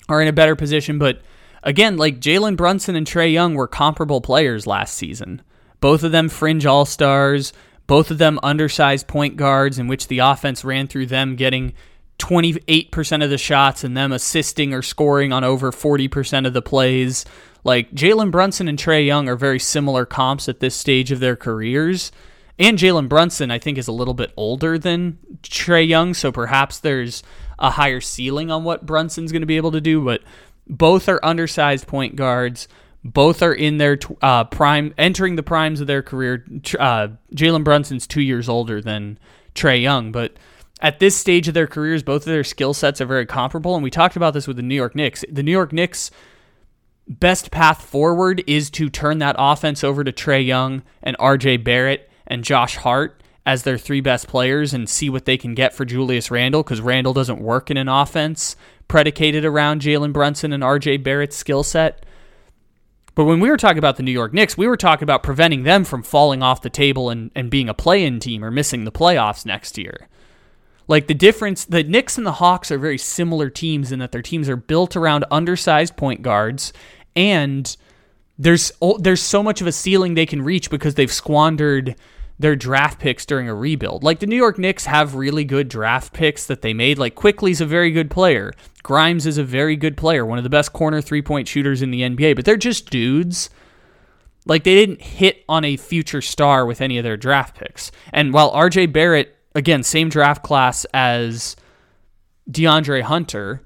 are 0.09 0.21
in 0.21 0.29
a 0.29 0.33
better 0.33 0.57
position. 0.57 0.99
But 0.99 1.21
again, 1.63 1.97
like 1.97 2.21
Jalen 2.21 2.57
Brunson 2.57 2.97
and 2.97 3.07
Trae 3.07 3.33
Young 3.33 3.55
were 3.55 3.69
comparable 3.69 4.21
players 4.21 4.67
last 4.67 4.95
season. 4.95 5.43
Both 5.81 6.03
of 6.03 6.13
them 6.13 6.29
fringe 6.29 6.65
all 6.65 6.87
stars, 6.87 7.53
both 7.87 8.11
of 8.11 8.19
them 8.19 8.41
undersized 8.43 9.07
point 9.07 9.37
guards, 9.37 9.79
in 9.79 9.87
which 9.87 10.09
the 10.09 10.21
offense 10.21 10.65
ran 10.65 10.87
through 10.87 11.07
them 11.07 11.37
getting 11.37 11.75
28% 12.19 13.25
of 13.25 13.31
the 13.31 13.39
shots 13.39 13.85
and 13.85 13.97
them 13.97 14.13
assisting 14.13 14.73
or 14.73 14.83
scoring 14.83 15.33
on 15.33 15.45
over 15.45 15.73
40% 15.73 16.47
of 16.47 16.53
the 16.53 16.63
plays. 16.63 17.25
Like 17.65 17.93
Jalen 17.93 18.31
Brunson 18.31 18.69
and 18.69 18.79
Trae 18.79 19.05
Young 19.05 19.29
are 19.29 19.37
very 19.37 19.59
similar 19.59 20.07
comps 20.07 20.49
at 20.49 20.61
this 20.61 20.75
stage 20.75 21.11
of 21.11 21.21
their 21.21 21.37
careers. 21.37 22.13
And 22.59 22.79
Jalen 22.79 23.09
Brunson, 23.09 23.51
I 23.51 23.59
think, 23.59 23.79
is 23.79 23.89
a 23.89 23.93
little 23.93 24.15
bit 24.15 24.33
older 24.37 24.79
than 24.79 25.19
Trae 25.43 25.87
Young, 25.87 26.15
so 26.15 26.31
perhaps 26.31 26.79
there's 26.79 27.23
a 27.59 27.71
higher 27.71 28.01
ceiling 28.01 28.51
on 28.51 28.65
what 28.65 28.87
Brunson's 28.87 29.33
going 29.33 29.43
to 29.43 29.47
be 29.47 29.57
able 29.57 29.73
to 29.73 29.81
do. 29.81 30.05
But 30.05 30.23
both 30.67 31.09
are 31.09 31.25
undersized 31.25 31.87
point 31.87 32.17
guards. 32.17 32.69
Both 33.03 33.43
are 33.43 33.53
in 33.53 33.79
their 33.79 33.99
uh, 34.23 34.45
prime, 34.45 34.95
entering 34.97 35.37
the 35.37 35.43
primes 35.43 35.81
of 35.81 35.87
their 35.87 36.03
career. 36.03 36.45
Uh, 36.79 37.09
Jalen 37.35 37.65
Brunson's 37.65 38.07
two 38.07 38.23
years 38.23 38.49
older 38.49 38.81
than 38.81 39.19
Trae 39.55 39.83
Young, 39.83 40.11
but 40.11 40.35
at 40.81 41.01
this 41.01 41.17
stage 41.17 41.49
of 41.49 41.55
their 41.55 41.67
careers, 41.67 42.03
both 42.03 42.23
of 42.23 42.33
their 42.33 42.45
skill 42.45 42.73
sets 42.73 43.01
are 43.01 43.07
very 43.07 43.27
comparable. 43.27 43.75
And 43.75 43.83
we 43.83 43.91
talked 43.91 44.17
about 44.17 44.33
this 44.33 44.47
with 44.47 44.57
the 44.57 44.63
New 44.63 44.75
York 44.75 44.95
Knicks. 44.95 45.25
The 45.31 45.43
New 45.43 45.53
York 45.53 45.73
Knicks' 45.73 46.11
best 47.07 47.51
path 47.51 47.83
forward 47.83 48.43
is 48.47 48.71
to 48.71 48.89
turn 48.89 49.19
that 49.19 49.37
offense 49.39 49.85
over 49.85 50.05
to 50.05 50.13
Trae 50.13 50.45
Young 50.45 50.83
and 51.03 51.17
RJ 51.19 51.63
Barrett 51.63 52.11
and 52.27 52.45
Josh 52.45 52.77
Hart 52.77 53.23
as 53.47 53.63
their 53.63 53.79
three 53.79 54.01
best 54.01 54.27
players 54.27 54.73
and 54.73 54.89
see 54.89 55.11
what 55.11 55.27
they 55.27 55.37
can 55.37 55.55
get 55.55 55.75
for 55.75 55.85
Julius 55.85 56.31
Randle 56.31 56.63
because 56.63 56.81
Randle 56.81 57.13
doesn't 57.13 57.41
work 57.41 57.71
in 57.71 57.77
an 57.77 57.89
offense 57.89 58.57
predicated 58.89 59.45
around 59.45 59.83
Jalen 59.83 60.13
Brunson 60.13 60.53
and 60.53 60.63
RJ 60.63 61.03
Barrett's 61.03 61.37
skill 61.37 61.63
set. 61.63 62.05
But 63.15 63.25
when 63.25 63.41
we 63.41 63.49
were 63.49 63.57
talking 63.57 63.79
about 63.79 63.97
the 63.97 64.03
New 64.03 64.13
York 64.13 64.33
Knicks, 64.33 64.57
we 64.57 64.67
were 64.67 64.77
talking 64.77 65.05
about 65.05 65.23
preventing 65.23 65.63
them 65.63 65.85
from 65.85 66.03
falling 66.03 66.43
off 66.43 66.63
the 66.63 66.71
table 66.71 67.11
and, 67.11 67.31
and 67.35 67.51
being 67.51 67.69
a 67.69 67.75
play 67.75 68.05
in 68.05 68.19
team 68.19 68.45
or 68.45 68.51
missing 68.51 68.85
the 68.85 68.93
playoffs 68.93 69.47
next 69.47 69.79
year. 69.79 70.09
Like 70.89 71.07
the 71.07 71.15
difference, 71.15 71.65
the 71.65 71.83
Knicks 71.83 72.19
and 72.19 72.27
the 72.27 72.33
Hawks 72.33 72.71
are 72.71 72.79
very 72.79 72.99
similar 72.99 73.51
teams 73.51 73.93
in 73.93 74.01
that 74.01 74.13
their 74.13 74.21
teams 74.21 74.49
are 74.49 74.57
built 74.57 74.97
around 74.97 75.25
undersized 75.31 75.97
point 75.97 76.23
guards, 76.23 76.73
and 77.17 77.75
there's 78.39 78.73
there's 78.99 79.23
so 79.23 79.43
much 79.43 79.61
of 79.61 79.67
a 79.67 79.73
ceiling 79.73 80.15
they 80.15 80.27
can 80.27 80.43
reach 80.43 80.71
because 80.71 80.95
they've 80.95 81.13
squandered 81.13 81.95
their 82.39 82.57
draft 82.57 82.99
picks 82.99 83.25
during 83.25 83.49
a 83.49 83.55
rebuild. 83.55 84.03
Like 84.03 84.19
the 84.19 84.27
New 84.27 84.37
York 84.37 84.59
Knicks 84.59 84.87
have 84.87 85.15
really 85.15 85.45
good 85.45 85.69
draft 85.69 86.13
picks 86.13 86.47
that 86.47 86.63
they 86.63 86.75
made. 86.75 86.99
Like 86.99 87.15
Quickley's 87.15 87.61
a 87.61 87.67
very 87.67 87.93
good 87.93 88.11
player. 88.11 88.53
Grimes 88.83 89.25
is 89.25 89.39
a 89.39 89.45
very 89.45 89.77
good 89.77 89.97
player, 89.97 90.27
one 90.27 90.39
of 90.39 90.45
the 90.45 90.51
best 90.51 90.73
corner 90.73 91.01
three 91.01 91.23
point 91.23 91.47
shooters 91.47 91.81
in 91.81 91.91
the 91.91 92.03
NBA, 92.03 92.35
but 92.35 92.45
they're 92.45 92.57
just 92.57 92.91
dudes. 92.91 93.51
Like 94.47 94.65
they 94.65 94.75
didn't 94.75 95.01
hit 95.01 95.45
on 95.49 95.65
a 95.65 95.77
future 95.77 96.21
star 96.21 96.67
with 96.67 96.81
any 96.81 96.99
of 96.99 97.05
their 97.05 97.17
draft 97.17 97.57
picks. 97.57 97.93
And 98.13 98.33
while 98.33 98.53
RJ 98.53 98.93
Barrett, 98.93 99.37
again, 99.55 99.83
same 99.83 100.09
draft 100.09 100.43
class 100.43 100.85
as 100.93 101.57
DeAndre 102.51 103.03
Hunter, 103.03 103.63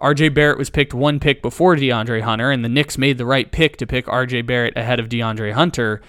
RJ 0.00 0.34
Barrett 0.34 0.58
was 0.58 0.70
picked 0.70 0.94
one 0.94 1.20
pick 1.20 1.42
before 1.42 1.76
DeAndre 1.76 2.22
Hunter, 2.22 2.50
and 2.50 2.64
the 2.64 2.68
Knicks 2.68 2.96
made 2.96 3.18
the 3.18 3.26
right 3.26 3.50
pick 3.50 3.76
to 3.78 3.86
pick 3.86 4.06
RJ 4.06 4.46
Barrett 4.46 4.76
ahead 4.76 4.98
of 4.98 5.08
DeAndre 5.08 5.52
Hunter 5.52 6.00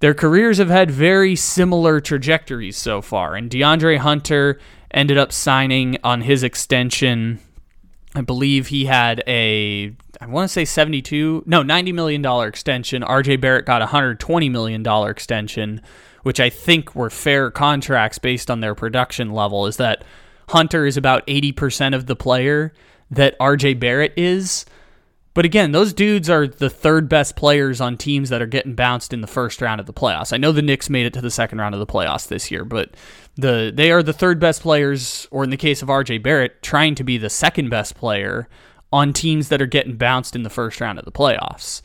their 0.00 0.14
careers 0.14 0.58
have 0.58 0.70
had 0.70 0.90
very 0.90 1.36
similar 1.36 2.00
trajectories 2.00 2.76
so 2.76 3.00
far. 3.00 3.34
And 3.34 3.50
DeAndre 3.50 3.98
Hunter 3.98 4.58
ended 4.90 5.18
up 5.18 5.30
signing 5.30 5.98
on 6.02 6.22
his 6.22 6.42
extension. 6.42 7.38
I 8.14 8.22
believe 8.22 8.68
he 8.68 8.86
had 8.86 9.22
a, 9.26 9.94
I 10.20 10.26
want 10.26 10.48
to 10.48 10.52
say 10.52 10.64
72, 10.64 11.44
no, 11.46 11.62
$90 11.62 11.94
million 11.94 12.24
extension. 12.48 13.02
RJ 13.02 13.40
Barrett 13.40 13.66
got 13.66 13.82
a 13.82 13.86
$120 13.86 14.50
million 14.50 14.84
extension, 15.08 15.82
which 16.22 16.40
I 16.40 16.48
think 16.48 16.94
were 16.94 17.10
fair 17.10 17.50
contracts 17.50 18.18
based 18.18 18.50
on 18.50 18.60
their 18.60 18.74
production 18.74 19.32
level. 19.32 19.66
Is 19.66 19.76
that 19.76 20.02
Hunter 20.48 20.86
is 20.86 20.96
about 20.96 21.26
80% 21.26 21.94
of 21.94 22.06
the 22.06 22.16
player 22.16 22.72
that 23.10 23.38
RJ 23.38 23.80
Barrett 23.80 24.12
is. 24.16 24.64
But 25.32 25.44
again, 25.44 25.72
those 25.72 25.92
dudes 25.92 26.28
are 26.28 26.46
the 26.48 26.70
third 26.70 27.08
best 27.08 27.36
players 27.36 27.80
on 27.80 27.96
teams 27.96 28.30
that 28.30 28.42
are 28.42 28.46
getting 28.46 28.74
bounced 28.74 29.12
in 29.12 29.20
the 29.20 29.28
first 29.28 29.62
round 29.62 29.80
of 29.80 29.86
the 29.86 29.92
playoffs. 29.92 30.32
I 30.32 30.38
know 30.38 30.50
the 30.50 30.60
Knicks 30.60 30.90
made 30.90 31.06
it 31.06 31.12
to 31.14 31.20
the 31.20 31.30
second 31.30 31.58
round 31.58 31.74
of 31.74 31.78
the 31.78 31.86
playoffs 31.86 32.26
this 32.26 32.50
year, 32.50 32.64
but 32.64 32.90
the 33.36 33.72
they 33.74 33.92
are 33.92 34.02
the 34.02 34.12
third 34.12 34.40
best 34.40 34.60
players, 34.60 35.28
or 35.30 35.44
in 35.44 35.50
the 35.50 35.56
case 35.56 35.82
of 35.82 35.88
RJ 35.88 36.22
Barrett, 36.22 36.62
trying 36.62 36.94
to 36.96 37.04
be 37.04 37.16
the 37.16 37.30
second 37.30 37.70
best 37.70 37.94
player 37.94 38.48
on 38.92 39.12
teams 39.12 39.48
that 39.50 39.62
are 39.62 39.66
getting 39.66 39.96
bounced 39.96 40.34
in 40.34 40.42
the 40.42 40.50
first 40.50 40.80
round 40.80 40.98
of 40.98 41.04
the 41.04 41.12
playoffs. 41.12 41.80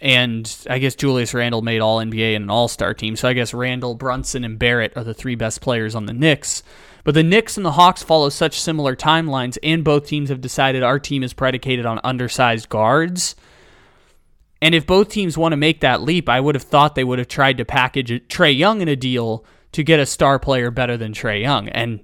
And 0.00 0.54
I 0.70 0.78
guess 0.78 0.94
Julius 0.94 1.34
Randle 1.34 1.62
made 1.62 1.80
All 1.80 1.98
NBA 1.98 2.36
and 2.36 2.44
an 2.44 2.50
All 2.50 2.68
Star 2.68 2.94
team. 2.94 3.16
So 3.16 3.28
I 3.28 3.32
guess 3.32 3.54
Randle, 3.54 3.94
Brunson, 3.94 4.44
and 4.44 4.58
Barrett 4.58 4.96
are 4.96 5.04
the 5.04 5.14
three 5.14 5.34
best 5.34 5.60
players 5.60 5.94
on 5.94 6.06
the 6.06 6.12
Knicks. 6.12 6.62
But 7.08 7.14
the 7.14 7.22
Knicks 7.22 7.56
and 7.56 7.64
the 7.64 7.72
Hawks 7.72 8.02
follow 8.02 8.28
such 8.28 8.60
similar 8.60 8.94
timelines, 8.94 9.56
and 9.62 9.82
both 9.82 10.06
teams 10.06 10.28
have 10.28 10.42
decided 10.42 10.82
our 10.82 10.98
team 10.98 11.22
is 11.22 11.32
predicated 11.32 11.86
on 11.86 12.02
undersized 12.04 12.68
guards. 12.68 13.34
And 14.60 14.74
if 14.74 14.86
both 14.86 15.08
teams 15.08 15.38
want 15.38 15.52
to 15.52 15.56
make 15.56 15.80
that 15.80 16.02
leap, 16.02 16.28
I 16.28 16.38
would 16.38 16.54
have 16.54 16.64
thought 16.64 16.96
they 16.96 17.04
would 17.04 17.18
have 17.18 17.26
tried 17.26 17.56
to 17.56 17.64
package 17.64 18.10
Trae 18.28 18.54
Young 18.54 18.82
in 18.82 18.88
a 18.88 18.94
deal 18.94 19.42
to 19.72 19.82
get 19.82 20.00
a 20.00 20.04
star 20.04 20.38
player 20.38 20.70
better 20.70 20.98
than 20.98 21.14
Trae 21.14 21.40
Young. 21.40 21.70
And 21.70 22.00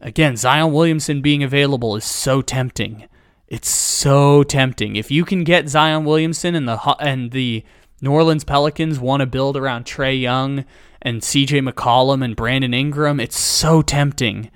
again, 0.00 0.36
Zion 0.36 0.70
Williamson 0.74 1.22
being 1.22 1.42
available 1.42 1.96
is 1.96 2.04
so 2.04 2.42
tempting. 2.42 3.08
It's 3.48 3.70
so 3.70 4.42
tempting. 4.42 4.96
If 4.96 5.10
you 5.10 5.24
can 5.24 5.44
get 5.44 5.70
Zion 5.70 6.04
Williamson 6.04 6.54
and 6.54 6.68
the 6.68 6.78
and 7.00 7.30
the 7.30 7.64
New 8.02 8.12
Orleans 8.12 8.44
Pelicans 8.44 9.00
want 9.00 9.20
to 9.20 9.26
build 9.26 9.56
around 9.56 9.86
Trae 9.86 10.20
Young 10.20 10.66
and 11.02 11.20
CJ 11.20 11.68
McCollum 11.68 12.24
and 12.24 12.36
Brandon 12.36 12.72
Ingram. 12.72 13.20
It's 13.20 13.38
so 13.38 13.82
tempting. 13.82 14.50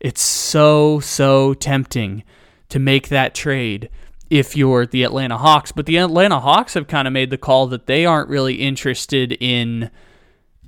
It's 0.00 0.22
so, 0.22 1.00
so 1.00 1.54
tempting 1.54 2.24
to 2.68 2.78
make 2.78 3.08
that 3.08 3.34
trade 3.34 3.90
if 4.30 4.56
you're 4.56 4.86
the 4.86 5.02
Atlanta 5.02 5.38
Hawks. 5.38 5.72
But 5.72 5.86
the 5.86 5.98
Atlanta 5.98 6.40
Hawks 6.40 6.74
have 6.74 6.86
kind 6.86 7.06
of 7.06 7.12
made 7.12 7.30
the 7.30 7.38
call 7.38 7.66
that 7.68 7.86
they 7.86 8.06
aren't 8.06 8.28
really 8.28 8.56
interested 8.56 9.32
in 9.32 9.90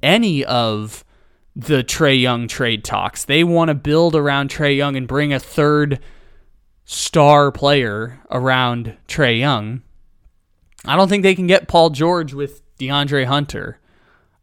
any 0.03 0.45
of 0.45 1.05
the 1.55 1.85
Trae 1.85 2.21
Young 2.21 2.49
trade 2.49 2.85
talks. 2.85 3.25
They 3.25 3.45
want 3.45 3.69
to 3.69 3.75
build 3.75 4.14
around 4.14 4.51
Trae 4.51 4.77
Young 4.77 4.97
and 4.97 5.07
bring 5.07 5.33
a 5.33 5.40
third 5.40 6.01
star 6.85 7.53
player 7.53 8.21
around 8.31 8.97
Trae 9.09 9.38
Young. 9.38 9.83
I 10.85 10.97
don't 10.97 11.09
think 11.09 11.23
they 11.23 11.35
can 11.35 11.47
get 11.47 11.69
Paul 11.69 11.90
George 11.90 12.33
with 12.33 12.62
DeAndre 12.79 13.27
Hunter. 13.27 13.79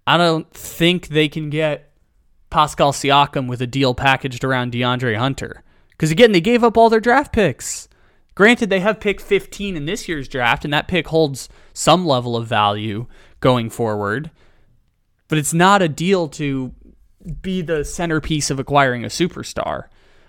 I 0.07 0.15
don't 0.17 0.49
think 0.53 1.09
they 1.09 1.27
can 1.27 1.49
get 1.49 1.91
Pascal 2.49 2.93
Siakam 2.93 3.47
with 3.47 3.61
a 3.61 3.67
deal 3.67 3.93
packaged 3.93 4.45
around 4.45 4.71
DeAndre 4.71 5.17
Hunter. 5.17 5.63
Because 5.89 6.11
again, 6.11 6.31
they 6.31 6.39
gave 6.39 6.63
up 6.63 6.77
all 6.77 6.89
their 6.89 7.01
draft 7.01 7.33
picks. 7.33 7.89
Granted, 8.33 8.69
they 8.69 8.79
have 8.79 9.01
pick 9.01 9.19
15 9.19 9.75
in 9.75 9.85
this 9.85 10.07
year's 10.07 10.29
draft, 10.29 10.63
and 10.63 10.73
that 10.73 10.87
pick 10.87 11.07
holds 11.07 11.49
some 11.73 12.05
level 12.05 12.37
of 12.37 12.47
value 12.47 13.07
going 13.41 13.69
forward. 13.69 14.31
But 15.27 15.39
it's 15.39 15.53
not 15.53 15.81
a 15.81 15.89
deal 15.89 16.29
to 16.29 16.73
be 17.41 17.61
the 17.61 17.83
centerpiece 17.83 18.49
of 18.49 18.59
acquiring 18.59 19.03
a 19.03 19.09
superstar. 19.09 19.85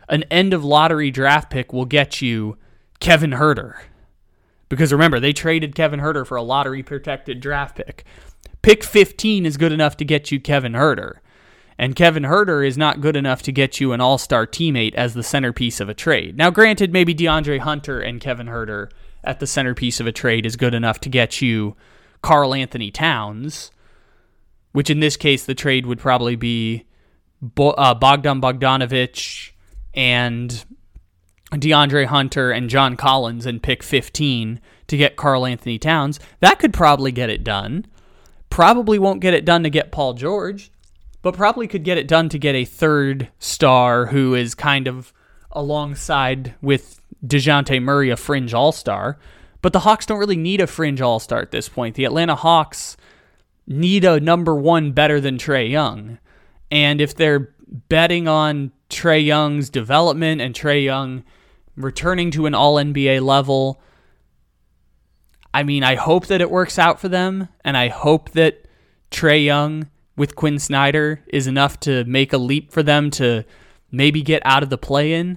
An 0.09 0.25
end 0.25 0.55
of 0.55 0.65
lottery 0.65 1.13
draft 1.13 1.51
pick 1.51 1.73
will 1.73 1.85
get 1.85 2.21
you 2.21 2.57
Kevin 2.99 3.31
Huerter. 3.31 3.75
Because 4.69 4.93
remember, 4.93 5.21
they 5.21 5.33
traded 5.33 5.75
Kevin 5.75 6.01
Huerter 6.01 6.27
for 6.27 6.37
a 6.37 6.43
lottery 6.43 6.83
protected 6.83 7.41
draft 7.41 7.77
pick. 7.77 8.05
Pick 8.63 8.83
15 8.85 9.47
is 9.47 9.57
good 9.57 9.73
enough 9.73 9.97
to 9.99 10.05
get 10.05 10.31
you 10.31 10.41
Kevin 10.41 10.73
Huerter. 10.73 11.19
And 11.79 11.95
Kevin 11.95 12.25
Huerter 12.25 12.67
is 12.67 12.77
not 12.77 13.01
good 13.01 13.15
enough 13.15 13.43
to 13.43 13.53
get 13.53 13.81
you 13.81 13.93
an 13.93 14.01
all 14.01 14.19
star 14.19 14.47
teammate 14.47 14.95
as 14.95 15.15
the 15.15 15.23
centerpiece 15.23 15.81
of 15.81 15.89
a 15.89 15.95
trade. 15.95 16.37
Now, 16.37 16.51
granted, 16.51 16.93
maybe 16.93 17.15
DeAndre 17.15 17.61
Hunter 17.61 18.01
and 18.01 18.21
Kevin 18.21 18.49
Huerter 18.49 18.91
at 19.23 19.39
the 19.39 19.47
centerpiece 19.47 20.01
of 20.01 20.07
a 20.07 20.13
trade 20.13 20.45
is 20.45 20.57
good 20.57 20.75
enough 20.75 20.99
to 21.01 21.09
get 21.09 21.41
you 21.41 21.77
Karl 22.21 22.53
Anthony 22.53 22.91
Towns, 22.91 23.71
which 24.73 24.91
in 24.91 25.01
this 25.01 25.17
case, 25.17 25.45
the 25.45 25.55
trade 25.55 25.87
would 25.87 26.01
probably 26.01 26.35
be 26.35 26.85
uh, 27.43 27.95
Bogdan 27.95 28.41
Bogdanovic 28.41 29.53
and 29.95 30.65
DeAndre 31.53 32.07
Hunter 32.07 32.51
and 32.51 32.69
John 32.69 32.97
Collins 32.97 33.47
and 33.47 33.63
pick 33.63 33.83
15 33.83 34.61
to 34.89 34.97
get 34.97 35.17
Karl 35.17 35.47
Anthony 35.47 35.79
Towns. 35.79 36.19
That 36.41 36.59
could 36.59 36.73
probably 36.73 37.13
get 37.13 37.31
it 37.31 37.45
done. 37.45 37.87
Probably 38.51 38.99
won't 38.99 39.21
get 39.21 39.35
it 39.35 39.45
done 39.45 39.63
to 39.63 39.71
get 39.71 39.93
Paul 39.93 40.15
George, 40.15 40.71
but 41.23 41.35
probably 41.35 41.67
could 41.67 41.85
get 41.85 41.99
it 41.99 42.09
done 42.09 42.29
to 42.31 42.39
get 42.39 42.55
a 42.55 42.65
third 42.65 43.29
star 43.39 44.07
who 44.07 44.35
is 44.35 44.55
kind 44.55 44.87
of 44.87 45.13
alongside 45.53 46.55
with 46.61 47.01
DeJounte 47.27 47.83
Murray, 47.83 48.11
a 48.11 48.17
fringe 48.17 48.55
all 48.55 48.73
star. 48.73 49.19
But 49.61 49.73
the 49.73 49.81
Hawks 49.81 50.07
don't 50.07 50.19
really 50.19 50.37
need 50.37 50.61
a 50.61 50.67
fringe 50.67 51.01
all 51.01 51.19
star 51.19 51.41
at 51.41 51.51
this 51.51 51.69
point. 51.69 51.97
The 51.97 52.05
Atlanta 52.05 52.37
Hawks 52.37 52.97
need 53.67 54.05
a 54.05 54.21
number 54.21 54.55
one 54.55 54.93
better 54.93 55.21
than 55.21 55.37
Trae 55.37 55.69
Young. 55.71 56.19
And 56.71 57.01
if 57.01 57.15
they're 57.15 57.53
betting 57.89 58.29
on 58.29 58.73
Trae 58.89 59.25
Young's 59.25 59.69
development 59.69 60.41
and 60.41 60.55
Trae 60.55 60.83
Young 60.83 61.25
returning 61.77 62.31
to 62.33 62.47
an 62.47 62.55
all 62.55 62.77
NBA 62.77 63.23
level, 63.23 63.81
I 65.59 65.65
mean, 65.65 65.83
I 65.83 65.97
hope 65.97 66.29
that 66.29 66.41
it 66.41 66.53
works 66.53 66.79
out 66.79 67.01
for 67.01 67.09
them. 67.09 67.49
And 67.65 67.77
I 67.77 67.89
hope 67.89 68.31
that 68.31 68.69
Trae 69.11 69.45
Young 69.45 69.91
with 70.17 70.37
Quin 70.37 70.61
Snyder 70.61 71.21
is 71.27 71.49
enough 71.49 71.81
to 71.81 72.05
make 72.05 72.33
a 72.33 72.39
leap 72.39 72.71
for 72.71 72.85
them 72.85 73.11
to 73.11 73.45
maybe 73.91 74.23
get 74.23 74.41
out 74.45 74.63
of 74.63 74.71
the 74.71 74.79
play 74.79 75.15
in. 75.15 75.37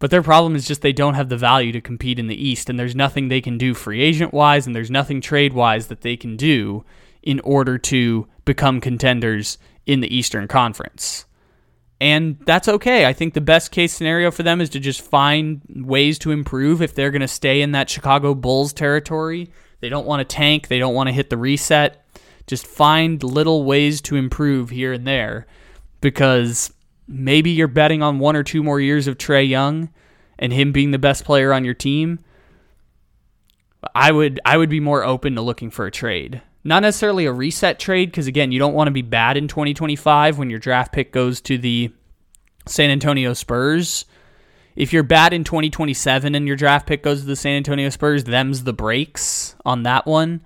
But 0.00 0.10
their 0.10 0.20
problem 0.20 0.56
is 0.56 0.66
just 0.66 0.82
they 0.82 0.92
don't 0.92 1.14
have 1.14 1.28
the 1.28 1.36
value 1.36 1.70
to 1.70 1.80
compete 1.80 2.18
in 2.18 2.26
the 2.26 2.34
East, 2.34 2.68
and 2.68 2.76
there's 2.76 2.96
nothing 2.96 3.28
they 3.28 3.40
can 3.40 3.56
do 3.56 3.72
free 3.72 4.02
agent 4.02 4.34
wise, 4.34 4.66
and 4.66 4.74
there's 4.74 4.90
nothing 4.90 5.20
trade 5.20 5.52
wise 5.52 5.86
that 5.86 6.00
they 6.00 6.16
can 6.16 6.36
do 6.36 6.84
in 7.22 7.38
order 7.40 7.78
to 7.78 8.26
become 8.44 8.80
contenders 8.80 9.58
in 9.86 10.00
the 10.00 10.12
Eastern 10.12 10.48
Conference. 10.48 11.24
And 12.00 12.38
that's 12.44 12.68
okay. 12.68 13.06
I 13.06 13.12
think 13.12 13.34
the 13.34 13.40
best 13.40 13.70
case 13.70 13.92
scenario 13.92 14.30
for 14.30 14.42
them 14.42 14.60
is 14.60 14.68
to 14.70 14.80
just 14.80 15.00
find 15.00 15.62
ways 15.68 16.18
to 16.20 16.30
improve 16.30 16.82
if 16.82 16.94
they're 16.94 17.10
going 17.10 17.22
to 17.22 17.28
stay 17.28 17.62
in 17.62 17.72
that 17.72 17.88
Chicago 17.88 18.34
Bulls 18.34 18.72
territory. 18.72 19.50
They 19.80 19.88
don't 19.88 20.06
want 20.06 20.20
to 20.20 20.36
tank, 20.36 20.68
they 20.68 20.78
don't 20.78 20.94
want 20.94 21.08
to 21.08 21.12
hit 21.12 21.30
the 21.30 21.38
reset. 21.38 22.04
Just 22.46 22.66
find 22.66 23.22
little 23.22 23.64
ways 23.64 24.00
to 24.02 24.16
improve 24.16 24.70
here 24.70 24.92
and 24.92 25.06
there 25.06 25.46
because 26.00 26.72
maybe 27.08 27.50
you're 27.50 27.66
betting 27.66 28.02
on 28.02 28.18
one 28.18 28.36
or 28.36 28.42
two 28.42 28.62
more 28.62 28.80
years 28.80 29.06
of 29.06 29.18
Trae 29.18 29.48
Young 29.48 29.90
and 30.38 30.52
him 30.52 30.72
being 30.72 30.90
the 30.90 30.98
best 30.98 31.24
player 31.24 31.52
on 31.52 31.64
your 31.64 31.74
team. 31.74 32.20
I 33.94 34.12
would 34.12 34.40
I 34.44 34.56
would 34.56 34.68
be 34.68 34.80
more 34.80 35.04
open 35.04 35.34
to 35.34 35.40
looking 35.40 35.70
for 35.70 35.86
a 35.86 35.90
trade. 35.90 36.42
Not 36.66 36.82
necessarily 36.82 37.26
a 37.26 37.32
reset 37.32 37.78
trade 37.78 38.10
because 38.10 38.26
again, 38.26 38.50
you 38.50 38.58
don't 38.58 38.74
want 38.74 38.88
to 38.88 38.92
be 38.92 39.02
bad 39.02 39.36
in 39.36 39.46
2025 39.46 40.36
when 40.36 40.50
your 40.50 40.58
draft 40.58 40.92
pick 40.92 41.12
goes 41.12 41.40
to 41.42 41.56
the 41.56 41.92
San 42.66 42.90
Antonio 42.90 43.34
Spurs. 43.34 44.04
If 44.74 44.92
you're 44.92 45.04
bad 45.04 45.32
in 45.32 45.44
2027 45.44 46.34
and 46.34 46.44
your 46.44 46.56
draft 46.56 46.88
pick 46.88 47.04
goes 47.04 47.20
to 47.20 47.26
the 47.26 47.36
San 47.36 47.56
Antonio 47.58 47.88
Spurs, 47.88 48.24
them's 48.24 48.64
the 48.64 48.72
breaks 48.72 49.54
on 49.64 49.84
that 49.84 50.06
one. 50.06 50.42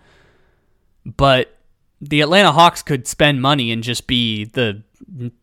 But 1.07 1.57
the 2.03 2.21
Atlanta 2.21 2.53
Hawks 2.53 2.83
could 2.83 3.09
spend 3.09 3.41
money 3.41 3.73
and 3.73 3.83
just 3.83 4.07
be 4.07 4.45
the 4.45 4.83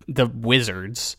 the 0.07 0.27
Wizards. 0.27 1.17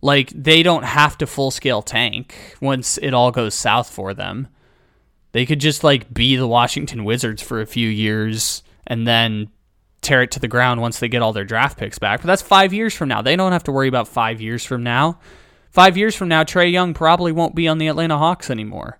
Like 0.00 0.30
they 0.30 0.62
don't 0.62 0.84
have 0.84 1.18
to 1.18 1.26
full 1.26 1.50
scale 1.50 1.82
tank 1.82 2.56
once 2.62 2.96
it 2.96 3.12
all 3.12 3.30
goes 3.30 3.54
south 3.54 3.90
for 3.90 4.14
them. 4.14 4.48
They 5.32 5.44
could 5.44 5.60
just 5.60 5.84
like 5.84 6.14
be 6.14 6.36
the 6.36 6.48
Washington 6.48 7.04
Wizards 7.04 7.42
for 7.42 7.60
a 7.60 7.66
few 7.66 7.86
years 7.86 8.62
and 8.90 9.06
then 9.06 9.48
tear 10.02 10.22
it 10.22 10.32
to 10.32 10.40
the 10.40 10.48
ground 10.48 10.80
once 10.80 10.98
they 10.98 11.08
get 11.08 11.22
all 11.22 11.32
their 11.32 11.44
draft 11.44 11.78
picks 11.78 11.98
back. 11.98 12.20
But 12.20 12.26
that's 12.26 12.42
five 12.42 12.72
years 12.74 12.92
from 12.92 13.08
now. 13.08 13.22
They 13.22 13.36
don't 13.36 13.52
have 13.52 13.64
to 13.64 13.72
worry 13.72 13.88
about 13.88 14.08
five 14.08 14.40
years 14.40 14.64
from 14.64 14.82
now. 14.82 15.20
Five 15.70 15.96
years 15.96 16.16
from 16.16 16.28
now, 16.28 16.42
Trae 16.42 16.70
Young 16.70 16.92
probably 16.92 17.30
won't 17.30 17.54
be 17.54 17.68
on 17.68 17.78
the 17.78 17.86
Atlanta 17.86 18.18
Hawks 18.18 18.50
anymore. 18.50 18.98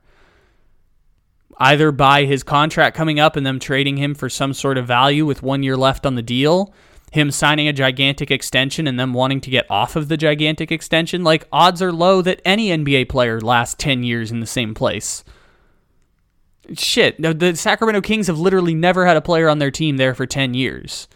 Either 1.59 1.91
by 1.91 2.25
his 2.25 2.43
contract 2.43 2.97
coming 2.97 3.19
up 3.19 3.35
and 3.37 3.45
them 3.45 3.59
trading 3.59 3.97
him 3.97 4.15
for 4.15 4.31
some 4.31 4.55
sort 4.55 4.79
of 4.79 4.87
value 4.87 5.27
with 5.27 5.43
one 5.43 5.63
year 5.63 5.77
left 5.77 6.07
on 6.07 6.15
the 6.15 6.23
deal, 6.23 6.73
him 7.11 7.33
signing 7.33 7.67
a 7.67 7.73
gigantic 7.73 8.31
extension 8.31 8.87
and 8.87 8.99
them 8.99 9.13
wanting 9.13 9.41
to 9.41 9.51
get 9.51 9.69
off 9.69 9.97
of 9.97 10.09
the 10.09 10.17
gigantic 10.17 10.71
extension. 10.71 11.25
Like, 11.25 11.49
odds 11.51 11.83
are 11.83 11.93
low 11.93 12.23
that 12.23 12.41
any 12.45 12.69
NBA 12.69 13.09
player 13.09 13.41
lasts 13.41 13.75
10 13.79 14.05
years 14.05 14.31
in 14.31 14.39
the 14.39 14.47
same 14.47 14.73
place 14.73 15.25
shit, 16.75 17.21
the 17.21 17.55
Sacramento 17.55 18.01
Kings 18.01 18.27
have 18.27 18.39
literally 18.39 18.75
never 18.75 19.07
had 19.07 19.17
a 19.17 19.23
player 19.23 19.49
on 19.49 19.59
their 19.59 19.71
team 19.71 19.97
there 19.97 20.15
for 20.15 20.27
10 20.27 20.55
years. 20.55 21.09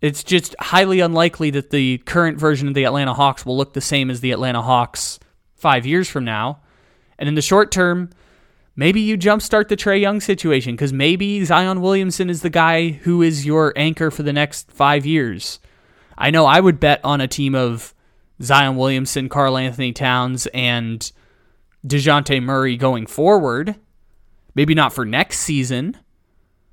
It's 0.00 0.22
just 0.22 0.54
highly 0.60 1.00
unlikely 1.00 1.50
that 1.50 1.70
the 1.70 1.98
current 1.98 2.38
version 2.38 2.68
of 2.68 2.74
the 2.74 2.84
Atlanta 2.84 3.14
Hawks 3.14 3.44
will 3.44 3.56
look 3.56 3.72
the 3.72 3.80
same 3.80 4.10
as 4.10 4.20
the 4.20 4.30
Atlanta 4.30 4.62
Hawks 4.62 5.18
five 5.56 5.84
years 5.84 6.08
from 6.08 6.24
now. 6.24 6.60
And 7.18 7.28
in 7.28 7.34
the 7.34 7.42
short 7.42 7.72
term, 7.72 8.10
maybe 8.76 9.00
you 9.00 9.18
jumpstart 9.18 9.68
the 9.68 9.76
Trae 9.76 10.00
Young 10.00 10.20
situation 10.20 10.74
because 10.74 10.92
maybe 10.92 11.44
Zion 11.44 11.80
Williamson 11.80 12.30
is 12.30 12.42
the 12.42 12.50
guy 12.50 12.90
who 12.90 13.22
is 13.22 13.44
your 13.44 13.72
anchor 13.74 14.12
for 14.12 14.22
the 14.22 14.32
next 14.32 14.70
five 14.70 15.04
years. 15.04 15.58
I 16.16 16.30
know 16.30 16.46
I 16.46 16.60
would 16.60 16.78
bet 16.78 17.00
on 17.04 17.20
a 17.20 17.26
team 17.26 17.56
of 17.56 17.92
Zion 18.40 18.76
Williamson, 18.76 19.28
Karl-Anthony 19.28 19.92
Towns, 19.92 20.46
and 20.54 21.10
DeJounte 21.84 22.40
Murray 22.42 22.76
going 22.76 23.06
forward 23.06 23.76
Maybe 24.58 24.74
not 24.74 24.92
for 24.92 25.04
next 25.04 25.38
season, 25.38 25.96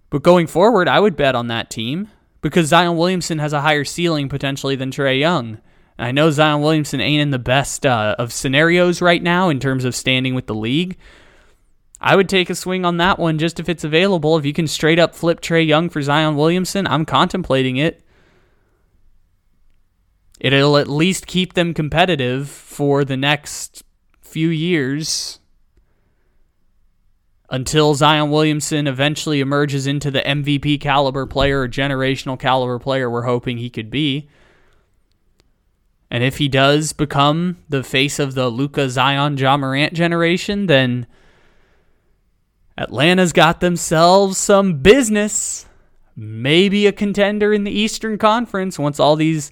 but 0.09 0.23
going 0.23 0.47
forward, 0.47 0.87
I 0.87 0.99
would 0.99 1.15
bet 1.15 1.35
on 1.35 1.49
that 1.49 1.69
team 1.69 2.09
because 2.41 2.69
Zion 2.69 2.97
Williamson 2.97 3.37
has 3.37 3.53
a 3.53 3.61
higher 3.61 3.83
ceiling 3.83 4.27
potentially 4.27 4.75
than 4.75 4.89
Trae 4.89 5.19
Young. 5.19 5.59
I 5.99 6.11
know 6.11 6.31
Zion 6.31 6.61
Williamson 6.61 6.99
ain't 6.99 7.21
in 7.21 7.29
the 7.29 7.37
best 7.37 7.85
uh, 7.85 8.15
of 8.17 8.33
scenarios 8.33 9.03
right 9.03 9.21
now 9.21 9.49
in 9.49 9.59
terms 9.59 9.85
of 9.85 9.93
standing 9.93 10.33
with 10.33 10.47
the 10.47 10.55
league. 10.55 10.97
I 12.01 12.15
would 12.15 12.27
take 12.27 12.49
a 12.49 12.55
swing 12.55 12.85
on 12.85 12.97
that 12.97 13.19
one 13.19 13.37
just 13.37 13.59
if 13.59 13.69
it's 13.69 13.83
available. 13.83 14.35
If 14.35 14.47
you 14.47 14.53
can 14.53 14.65
straight 14.65 14.97
up 14.97 15.13
flip 15.13 15.39
Trae 15.39 15.67
Young 15.67 15.89
for 15.89 16.01
Zion 16.01 16.35
Williamson, 16.35 16.87
I'm 16.87 17.05
contemplating 17.05 17.77
it. 17.77 18.03
It'll 20.39 20.77
at 20.77 20.87
least 20.87 21.27
keep 21.27 21.53
them 21.53 21.75
competitive 21.75 22.49
for 22.49 23.05
the 23.05 23.15
next 23.15 23.83
few 24.23 24.49
years 24.49 25.39
until 27.49 27.93
Zion 27.93 28.31
Williamson 28.31 28.87
eventually 28.87 29.39
emerges 29.39 29.87
into 29.87 30.09
the 30.09 30.21
MVP 30.21 30.79
caliber 30.81 31.25
player 31.25 31.61
or 31.61 31.67
generational 31.67 32.39
caliber 32.39 32.79
player 32.79 33.09
we're 33.09 33.23
hoping 33.23 33.57
he 33.57 33.69
could 33.69 33.89
be. 33.89 34.27
And 36.09 36.23
if 36.23 36.37
he 36.37 36.47
does 36.47 36.93
become 36.93 37.57
the 37.69 37.83
face 37.83 38.19
of 38.19 38.35
the 38.35 38.49
Luka 38.49 38.89
Zion 38.89 39.37
Ja 39.37 39.57
Morant 39.57 39.93
generation, 39.93 40.67
then 40.67 41.07
Atlanta's 42.77 43.33
got 43.33 43.59
themselves 43.59 44.37
some 44.37 44.81
business. 44.81 45.65
Maybe 46.15 46.87
a 46.87 46.93
contender 46.93 47.53
in 47.53 47.65
the 47.65 47.71
Eastern 47.71 48.17
Conference 48.17 48.79
once 48.79 48.99
all 48.99 49.15
these 49.15 49.51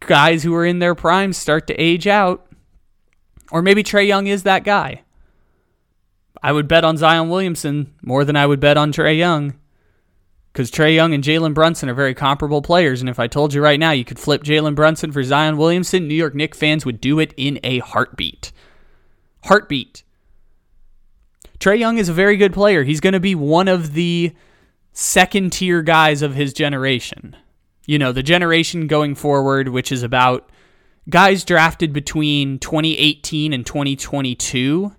guys 0.00 0.42
who 0.42 0.54
are 0.54 0.66
in 0.66 0.80
their 0.80 0.94
prime 0.94 1.32
start 1.32 1.66
to 1.68 1.74
age 1.74 2.06
out. 2.06 2.46
Or 3.52 3.62
maybe 3.62 3.84
Trae 3.84 4.06
Young 4.06 4.26
is 4.26 4.42
that 4.42 4.64
guy. 4.64 5.02
I 6.44 6.52
would 6.52 6.68
bet 6.68 6.84
on 6.84 6.98
Zion 6.98 7.30
Williamson 7.30 7.94
more 8.02 8.22
than 8.22 8.36
I 8.36 8.44
would 8.44 8.60
bet 8.60 8.76
on 8.76 8.92
Trae 8.92 9.16
Young. 9.16 9.54
Because 10.52 10.70
Trae 10.70 10.94
Young 10.94 11.14
and 11.14 11.24
Jalen 11.24 11.54
Brunson 11.54 11.88
are 11.88 11.94
very 11.94 12.12
comparable 12.12 12.60
players. 12.60 13.00
And 13.00 13.08
if 13.08 13.18
I 13.18 13.28
told 13.28 13.54
you 13.54 13.62
right 13.62 13.80
now 13.80 13.92
you 13.92 14.04
could 14.04 14.18
flip 14.18 14.44
Jalen 14.44 14.74
Brunson 14.74 15.10
for 15.10 15.22
Zion 15.22 15.56
Williamson, 15.56 16.06
New 16.06 16.14
York 16.14 16.34
Knicks 16.34 16.58
fans 16.58 16.84
would 16.84 17.00
do 17.00 17.18
it 17.18 17.32
in 17.38 17.58
a 17.64 17.78
heartbeat. 17.78 18.52
Heartbeat. 19.44 20.02
Trae 21.58 21.78
Young 21.78 21.96
is 21.96 22.10
a 22.10 22.12
very 22.12 22.36
good 22.36 22.52
player. 22.52 22.82
He's 22.82 23.00
going 23.00 23.14
to 23.14 23.20
be 23.20 23.34
one 23.34 23.66
of 23.66 23.94
the 23.94 24.34
second 24.92 25.54
tier 25.54 25.80
guys 25.80 26.20
of 26.20 26.34
his 26.34 26.52
generation. 26.52 27.34
You 27.86 27.98
know, 27.98 28.12
the 28.12 28.22
generation 28.22 28.86
going 28.86 29.14
forward, 29.14 29.70
which 29.70 29.90
is 29.90 30.02
about 30.02 30.50
guys 31.08 31.42
drafted 31.42 31.94
between 31.94 32.58
2018 32.58 33.54
and 33.54 33.64
2022 33.64 34.92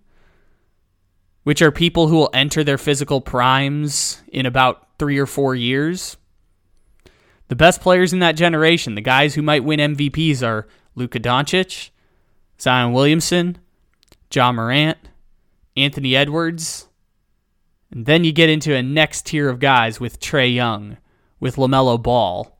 which 1.46 1.62
are 1.62 1.72
people 1.72 2.08
who 2.08 2.16
will 2.16 2.32
enter 2.34 2.64
their 2.64 2.78
physical 2.78 3.22
primes 3.22 4.24
in 4.28 4.48
about 4.48 4.88
three 4.98 5.20
or 5.20 5.28
four 5.28 5.54
years. 5.54 6.18
The 7.50 7.56
best 7.56 7.82
players 7.82 8.14
in 8.14 8.20
that 8.20 8.36
generation, 8.36 8.96
the 8.96 9.02
guys 9.02 9.36
who 9.36 9.44
might 9.44 9.64
win 9.64 9.80
MVPs, 9.80 10.42
are 10.42 10.68
Luka 10.96 11.20
Doncic, 11.20 11.92
Zion 12.60 12.94
Williamson, 12.94 13.60
Ja 14.34 14.52
Morant, 14.52 14.98
Anthony 15.78 16.16
Edwards. 16.16 16.88
And 17.92 18.08
then 18.08 18.24
you 18.24 18.32
get 18.32 18.50
into 18.50 18.74
a 18.74 18.82
next 18.82 19.28
tier 19.28 19.48
of 19.48 19.60
guys 19.60 20.00
with 20.00 20.20
Trae 20.20 20.52
Young, 20.52 20.98
with 21.40 21.58
LaMelo 21.58 22.02
Ball, 22.02 22.58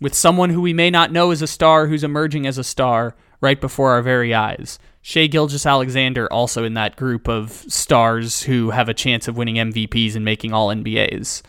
with 0.00 0.14
someone 0.14 0.50
who 0.50 0.60
we 0.60 0.72
may 0.72 0.90
not 0.90 1.10
know 1.10 1.32
as 1.32 1.42
a 1.42 1.48
star 1.48 1.88
who's 1.88 2.04
emerging 2.04 2.46
as 2.46 2.56
a 2.56 2.62
star 2.62 3.16
right 3.40 3.60
before 3.60 3.90
our 3.90 4.02
very 4.02 4.32
eyes. 4.32 4.78
Shai 5.00 5.26
Gilgeous-Alexander 5.26 6.30
also 6.32 6.64
in 6.64 6.74
that 6.74 6.96
group 6.96 7.28
of 7.28 7.50
stars 7.50 8.42
who 8.42 8.70
have 8.70 8.88
a 8.88 8.94
chance 8.94 9.28
of 9.28 9.36
winning 9.36 9.56
MVPs 9.56 10.14
and 10.16 10.24
making 10.24 10.52
all 10.52 10.68
NBAs. 10.68 11.42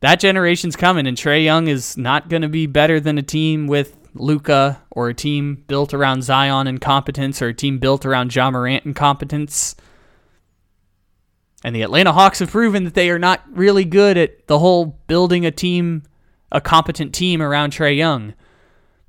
That 0.00 0.20
generation's 0.20 0.76
coming, 0.76 1.06
and 1.06 1.16
Trae 1.16 1.44
Young 1.44 1.68
is 1.68 1.96
not 1.96 2.28
going 2.28 2.42
to 2.42 2.48
be 2.48 2.66
better 2.66 3.00
than 3.00 3.18
a 3.18 3.22
team 3.22 3.66
with 3.66 3.96
Luka 4.14 4.82
or 4.90 5.08
a 5.08 5.14
team 5.14 5.64
built 5.66 5.94
around 5.94 6.22
Zion 6.22 6.66
and 6.66 6.80
competence 6.80 7.40
or 7.40 7.48
a 7.48 7.54
team 7.54 7.78
built 7.78 8.04
around 8.04 8.34
Ja 8.34 8.50
Morant 8.50 8.84
and 8.84 8.94
competence. 8.94 9.76
And 11.64 11.74
the 11.74 11.82
Atlanta 11.82 12.12
Hawks 12.12 12.38
have 12.40 12.50
proven 12.50 12.84
that 12.84 12.94
they 12.94 13.10
are 13.10 13.18
not 13.18 13.42
really 13.50 13.84
good 13.84 14.16
at 14.16 14.46
the 14.46 14.58
whole 14.58 14.98
building 15.06 15.46
a 15.46 15.50
team, 15.50 16.02
a 16.52 16.60
competent 16.60 17.14
team 17.14 17.42
around 17.42 17.72
Trae 17.72 17.96
Young. 17.96 18.34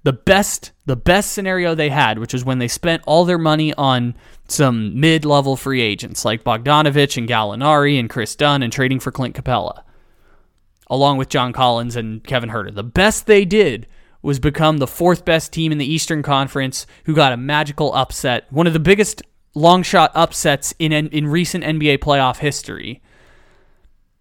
The 0.07 0.13
best, 0.13 0.71
the 0.85 0.95
best 0.95 1.33
scenario 1.33 1.75
they 1.75 1.89
had, 1.89 2.17
which 2.17 2.31
was 2.31 2.45
when 2.45 2.59
they 2.59 2.69
spent 2.69 3.03
all 3.05 3.25
their 3.25 3.37
money 3.37 3.73
on 3.73 4.15
some 4.47 4.97
mid-level 4.97 5.57
free 5.57 5.81
agents 5.81 6.23
like 6.23 6.45
Bogdanovic 6.45 7.17
and 7.17 7.27
Gallinari 7.27 7.99
and 7.99 8.09
Kris 8.09 8.33
Dunn 8.33 8.63
and 8.63 8.71
trading 8.71 9.01
for 9.01 9.11
Clint 9.11 9.35
Capela, 9.35 9.83
along 10.89 11.17
with 11.17 11.27
John 11.27 11.51
Collins 11.51 11.97
and 11.97 12.23
Kevin 12.23 12.51
Huerter. 12.51 12.73
The 12.73 12.83
best 12.83 13.25
they 13.25 13.43
did 13.43 13.85
was 14.21 14.39
become 14.39 14.77
the 14.77 14.87
fourth 14.87 15.25
best 15.25 15.51
team 15.51 15.73
in 15.73 15.77
the 15.77 15.85
Eastern 15.85 16.23
Conference 16.23 16.87
who 17.03 17.13
got 17.13 17.33
a 17.33 17.37
magical 17.37 17.93
upset, 17.93 18.49
one 18.49 18.65
of 18.65 18.71
the 18.71 18.79
biggest 18.79 19.21
long 19.55 19.83
shot 19.83 20.11
upsets 20.15 20.73
in 20.79 20.93
in 20.93 21.27
recent 21.27 21.65
NBA 21.65 21.97
playoff 21.97 22.37
history. 22.37 23.01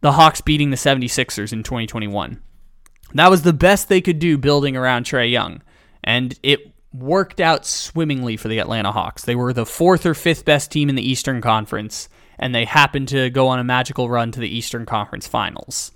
The 0.01 0.11
Hawks 0.11 0.41
beating 0.41 0.71
the 0.71 0.77
76ers 0.77 1.53
in 1.53 1.63
2021. 1.63 2.43
That 3.15 3.31
was 3.31 3.43
the 3.43 3.53
best 3.53 3.89
they 3.89 4.01
could 4.01 4.19
do 4.19 4.37
building 4.37 4.77
around 4.77 5.05
Trae 5.05 5.31
Young. 5.31 5.63
And 6.07 6.39
it 6.43 6.73
worked 6.95 7.41
out 7.41 7.67
swimmingly 7.67 8.37
for 8.37 8.49
the 8.49 8.59
Atlanta 8.59 8.93
Hawks. 8.93 9.25
They 9.25 9.35
were 9.35 9.53
the 9.53 9.67
fourth 9.67 10.07
or 10.07 10.15
fifth 10.15 10.45
best 10.45 10.71
team 10.71 10.89
in 10.89 10.95
the 10.95 11.07
Eastern 11.07 11.41
Conference, 11.41 12.09
and 12.39 12.55
they 12.55 12.65
happened 12.65 13.09
to 13.09 13.29
go 13.31 13.49
on 13.49 13.59
a 13.59 13.65
magical 13.65 14.09
run 14.09 14.33
to 14.33 14.41
the 14.41 14.49
Eastern 14.49 14.87
Conference 14.87 15.27
Finals. 15.27 15.93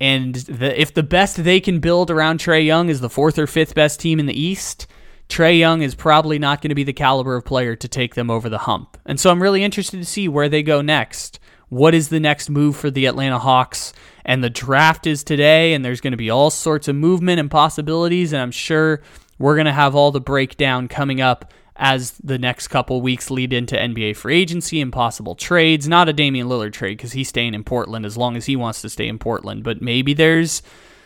And 0.00 0.34
the, 0.34 0.80
if 0.80 0.94
the 0.94 1.02
best 1.02 1.42
they 1.42 1.60
can 1.60 1.80
build 1.80 2.10
around 2.10 2.40
Trae 2.40 2.64
Young 2.64 2.88
is 2.88 3.00
the 3.00 3.10
fourth 3.10 3.38
or 3.38 3.46
fifth 3.46 3.74
best 3.74 4.00
team 4.00 4.20
in 4.20 4.26
the 4.26 4.40
East, 4.40 4.86
Trae 5.28 5.58
Young 5.58 5.82
is 5.82 5.94
probably 5.94 6.38
not 6.38 6.62
going 6.62 6.70
to 6.70 6.74
be 6.74 6.84
the 6.84 6.92
caliber 6.92 7.34
of 7.36 7.44
player 7.44 7.74
to 7.76 7.88
take 7.88 8.14
them 8.14 8.30
over 8.30 8.48
the 8.48 8.58
hump. 8.58 8.96
And 9.04 9.18
so 9.18 9.30
I'm 9.30 9.42
really 9.42 9.64
interested 9.64 9.98
to 9.98 10.04
see 10.04 10.28
where 10.28 10.48
they 10.48 10.62
go 10.62 10.80
next. 10.82 11.40
What 11.68 11.94
is 11.94 12.08
the 12.08 12.20
next 12.20 12.48
move 12.48 12.76
for 12.76 12.90
the 12.90 13.06
Atlanta 13.06 13.38
Hawks? 13.38 13.92
And 14.28 14.44
the 14.44 14.50
draft 14.50 15.06
is 15.06 15.24
today, 15.24 15.72
and 15.72 15.82
there's 15.82 16.02
going 16.02 16.10
to 16.10 16.18
be 16.18 16.28
all 16.28 16.50
sorts 16.50 16.86
of 16.86 16.94
movement 16.94 17.40
and 17.40 17.50
possibilities. 17.50 18.34
And 18.34 18.42
I'm 18.42 18.50
sure 18.50 19.00
we're 19.38 19.54
going 19.54 19.64
to 19.64 19.72
have 19.72 19.94
all 19.94 20.10
the 20.10 20.20
breakdown 20.20 20.86
coming 20.86 21.22
up 21.22 21.50
as 21.76 22.10
the 22.22 22.38
next 22.38 22.68
couple 22.68 23.00
weeks 23.00 23.30
lead 23.30 23.54
into 23.54 23.74
NBA 23.74 24.16
free 24.16 24.38
agency 24.38 24.82
and 24.82 24.92
possible 24.92 25.34
trades. 25.34 25.88
Not 25.88 26.10
a 26.10 26.12
Damian 26.12 26.46
Lillard 26.46 26.74
trade 26.74 26.98
because 26.98 27.12
he's 27.12 27.30
staying 27.30 27.54
in 27.54 27.64
Portland 27.64 28.04
as 28.04 28.18
long 28.18 28.36
as 28.36 28.44
he 28.44 28.54
wants 28.54 28.82
to 28.82 28.90
stay 28.90 29.08
in 29.08 29.18
Portland, 29.18 29.64
but 29.64 29.80
maybe 29.80 30.12
there's 30.12 30.60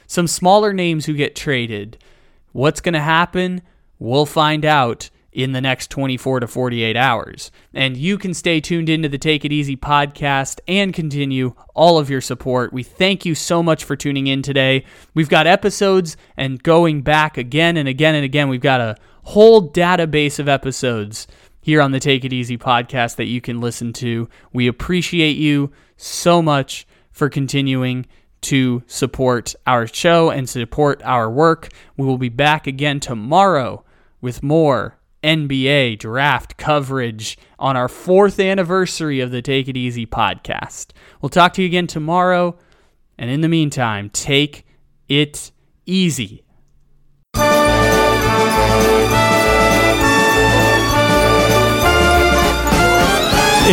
some 0.09 0.27
smaller 0.27 0.73
names 0.73 1.07
who 1.07 1.15
get 1.15 1.37
traded. 1.37 1.99
What's 2.51 2.81
going 2.81 2.95
to 2.95 3.01
happen? 3.01 3.63
We'll 4.01 4.27
find 4.27 4.65
out 4.65 5.11
in 5.33 5.53
the 5.53 5.61
next 5.61 5.91
24 5.91 6.41
to 6.41 6.47
48 6.47 6.97
hours. 6.97 7.51
And 7.73 7.97
you 7.97 8.19
can 8.19 8.35
stay 8.35 8.61
tuned 8.61 8.89
into 8.89 9.09
the 9.09 9.19
Take 9.19 9.45
It 9.45 9.53
Easy 9.53 9.77
podcast 9.77 10.61
and 10.69 10.93
continue 10.93 11.55
all 11.75 11.99
of 11.99 12.11
your 12.11 12.21
support. 12.21 12.73
We 12.73 12.83
thank 12.83 13.25
you 13.25 13.35
so 13.35 13.63
much 13.63 13.85
for 13.85 13.97
tuning 13.97 14.27
in 14.27 14.43
today. 14.43 14.85
We've 15.15 15.29
got 15.29 15.47
episodes 15.47 16.17
and 16.37 16.63
going 16.63 17.03
back 17.03 17.39
again 17.39 17.77
and 17.77 17.89
again 17.89 18.15
and 18.15 18.25
again. 18.25 18.49
We've 18.49 18.61
got 18.61 18.81
a 18.81 18.97
whole 19.23 19.71
database 19.71 20.39
of 20.39 20.49
episodes 20.49 21.27
here 21.63 21.81
on 21.81 21.93
the 21.93 22.01
Take 22.01 22.25
It 22.25 22.33
Easy 22.33 22.59
podcast 22.59 23.17
that 23.17 23.27
you 23.27 23.41
can 23.41 23.61
listen 23.61 23.93
to. 23.95 24.29
We 24.53 24.67
appreciate 24.67 25.37
you 25.37 25.73
so 25.97 26.43
much 26.43 26.87
for 27.11 27.29
continuing 27.29 28.07
to 28.43 28.83
support 28.87 29.55
our 29.67 29.87
show 29.87 30.31
and 30.31 30.49
support 30.49 31.01
our 31.05 31.31
work. 31.31 31.69
We 31.97 32.07
will 32.07 32.19
be 32.19 32.29
back 32.29 32.67
again 32.67 32.99
tomorrow 33.01 33.85
with 34.21 34.43
more 34.43 34.99
NBA 35.23 35.99
draft 35.99 36.57
coverage 36.57 37.39
on 37.59 37.77
our 37.77 37.89
fourth 37.89 38.41
anniversary 38.41 39.21
of 39.21 39.31
the 39.31 39.43
Take 39.43 39.69
It 39.69 39.77
Easy 39.77 40.07
podcast. 40.07 40.89
We'll 41.21 41.31
talk 41.31 41.55
to 41.55 41.63
you 41.63 41.67
again 41.67 41.87
tomorrow. 41.87 42.59
And 43.19 43.31
in 43.31 43.41
the 43.41 43.49
meantime, 43.49 44.11
take 44.11 44.67
it 45.09 45.53
easy. 45.87 46.43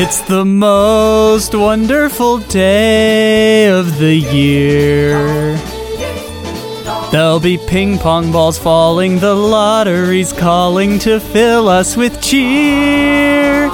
It's 0.02 0.22
the 0.22 0.46
most 0.46 1.54
wonderful 1.56 2.38
day 2.38 3.68
of 3.68 3.98
the 3.98 4.16
year. 4.16 5.60
There'll 7.12 7.40
be 7.40 7.58
ping 7.58 7.98
pong 7.98 8.32
balls 8.32 8.60
falling, 8.60 9.18
the 9.18 9.34
lottery's 9.34 10.32
calling 10.32 11.00
to 11.00 11.20
fill 11.20 11.68
us 11.68 11.98
with 11.98 12.22
cheer. 12.22 13.68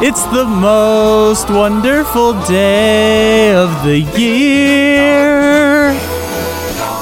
It's 0.00 0.22
the 0.28 0.46
most 0.46 1.50
wonderful 1.50 2.32
day 2.44 3.52
of 3.52 3.84
the 3.84 3.98
year. 4.18 5.90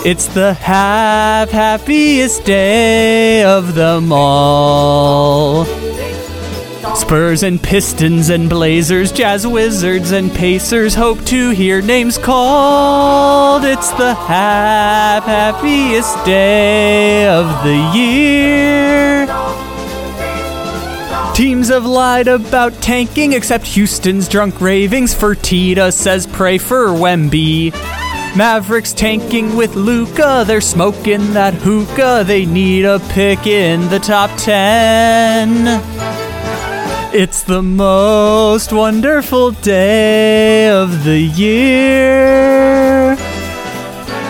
It's 0.05 0.27
the 0.27 0.55
half 0.55 1.51
happiest 1.51 2.45
day 2.45 3.45
of 3.45 3.77
them 3.77 4.13
all. 4.13 5.67
Spurs 6.97 7.43
and 7.43 7.63
Pistons 7.63 8.31
and 8.31 8.49
Blazers, 8.49 9.13
Jazz 9.13 9.47
Wizards 9.47 10.13
and 10.13 10.33
Pacers 10.33 10.95
hope 10.95 11.23
to 11.27 11.51
hear 11.51 11.83
names 11.83 12.17
called. 12.17 13.65
It's 13.65 13.91
the 13.91 14.15
hap- 14.15 15.25
happiest 15.25 16.25
day 16.25 17.29
of 17.29 17.47
the 17.65 17.77
year. 17.95 19.27
Teams 21.35 21.69
have 21.69 21.85
lied 21.85 22.29
about 22.29 22.73
tanking, 22.81 23.35
except 23.35 23.67
Houston's 23.67 24.27
drunk 24.27 24.59
ravings. 24.63 25.15
Fertitta 25.15 25.93
says 25.93 26.27
pray 26.27 26.57
for 26.57 26.89
Wemby. 26.89 27.73
Mavericks 28.35 28.95
tanking 28.95 29.55
with 29.55 29.75
Luka. 29.77 30.45
they're 30.47 30.63
smoking 30.63 31.35
that 31.35 31.53
hookah. 31.53 32.25
They 32.27 32.47
need 32.47 32.87
a 32.87 33.01
pick 33.11 33.47
in 33.47 33.87
the 33.91 33.99
top 33.99 34.31
10. 34.39 36.26
It's 37.19 37.43
the 37.45 37.63
most 37.63 38.75
wonderful 38.75 39.53
day 39.53 40.69
of 40.69 41.03
the 41.03 41.19
year. 41.19 43.17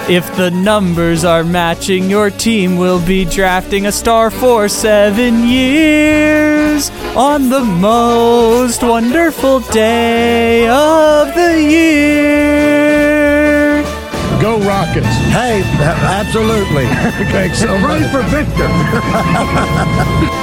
If 0.08 0.36
the 0.36 0.52
numbers 0.52 1.24
are 1.24 1.42
matching, 1.42 2.08
your 2.08 2.30
team 2.30 2.76
will 2.76 3.04
be 3.04 3.24
drafting 3.24 3.86
a 3.86 3.92
star 3.92 4.30
for 4.30 4.68
seven 4.68 5.48
years 5.48 6.90
on 7.16 7.48
the 7.48 7.64
most 7.64 8.84
wonderful 8.84 9.58
day 9.74 10.68
of 10.68 11.34
the 11.34 11.60
year. 11.60 13.02
Go 14.40 14.60
Rockets. 14.60 15.08
Hey, 15.34 15.64
absolutely. 15.82 16.86
Thanks 17.32 17.58
so 17.58 17.76
much. 17.78 17.82
Run 17.82 18.08
for 18.12 18.22
Victor. 18.30 18.68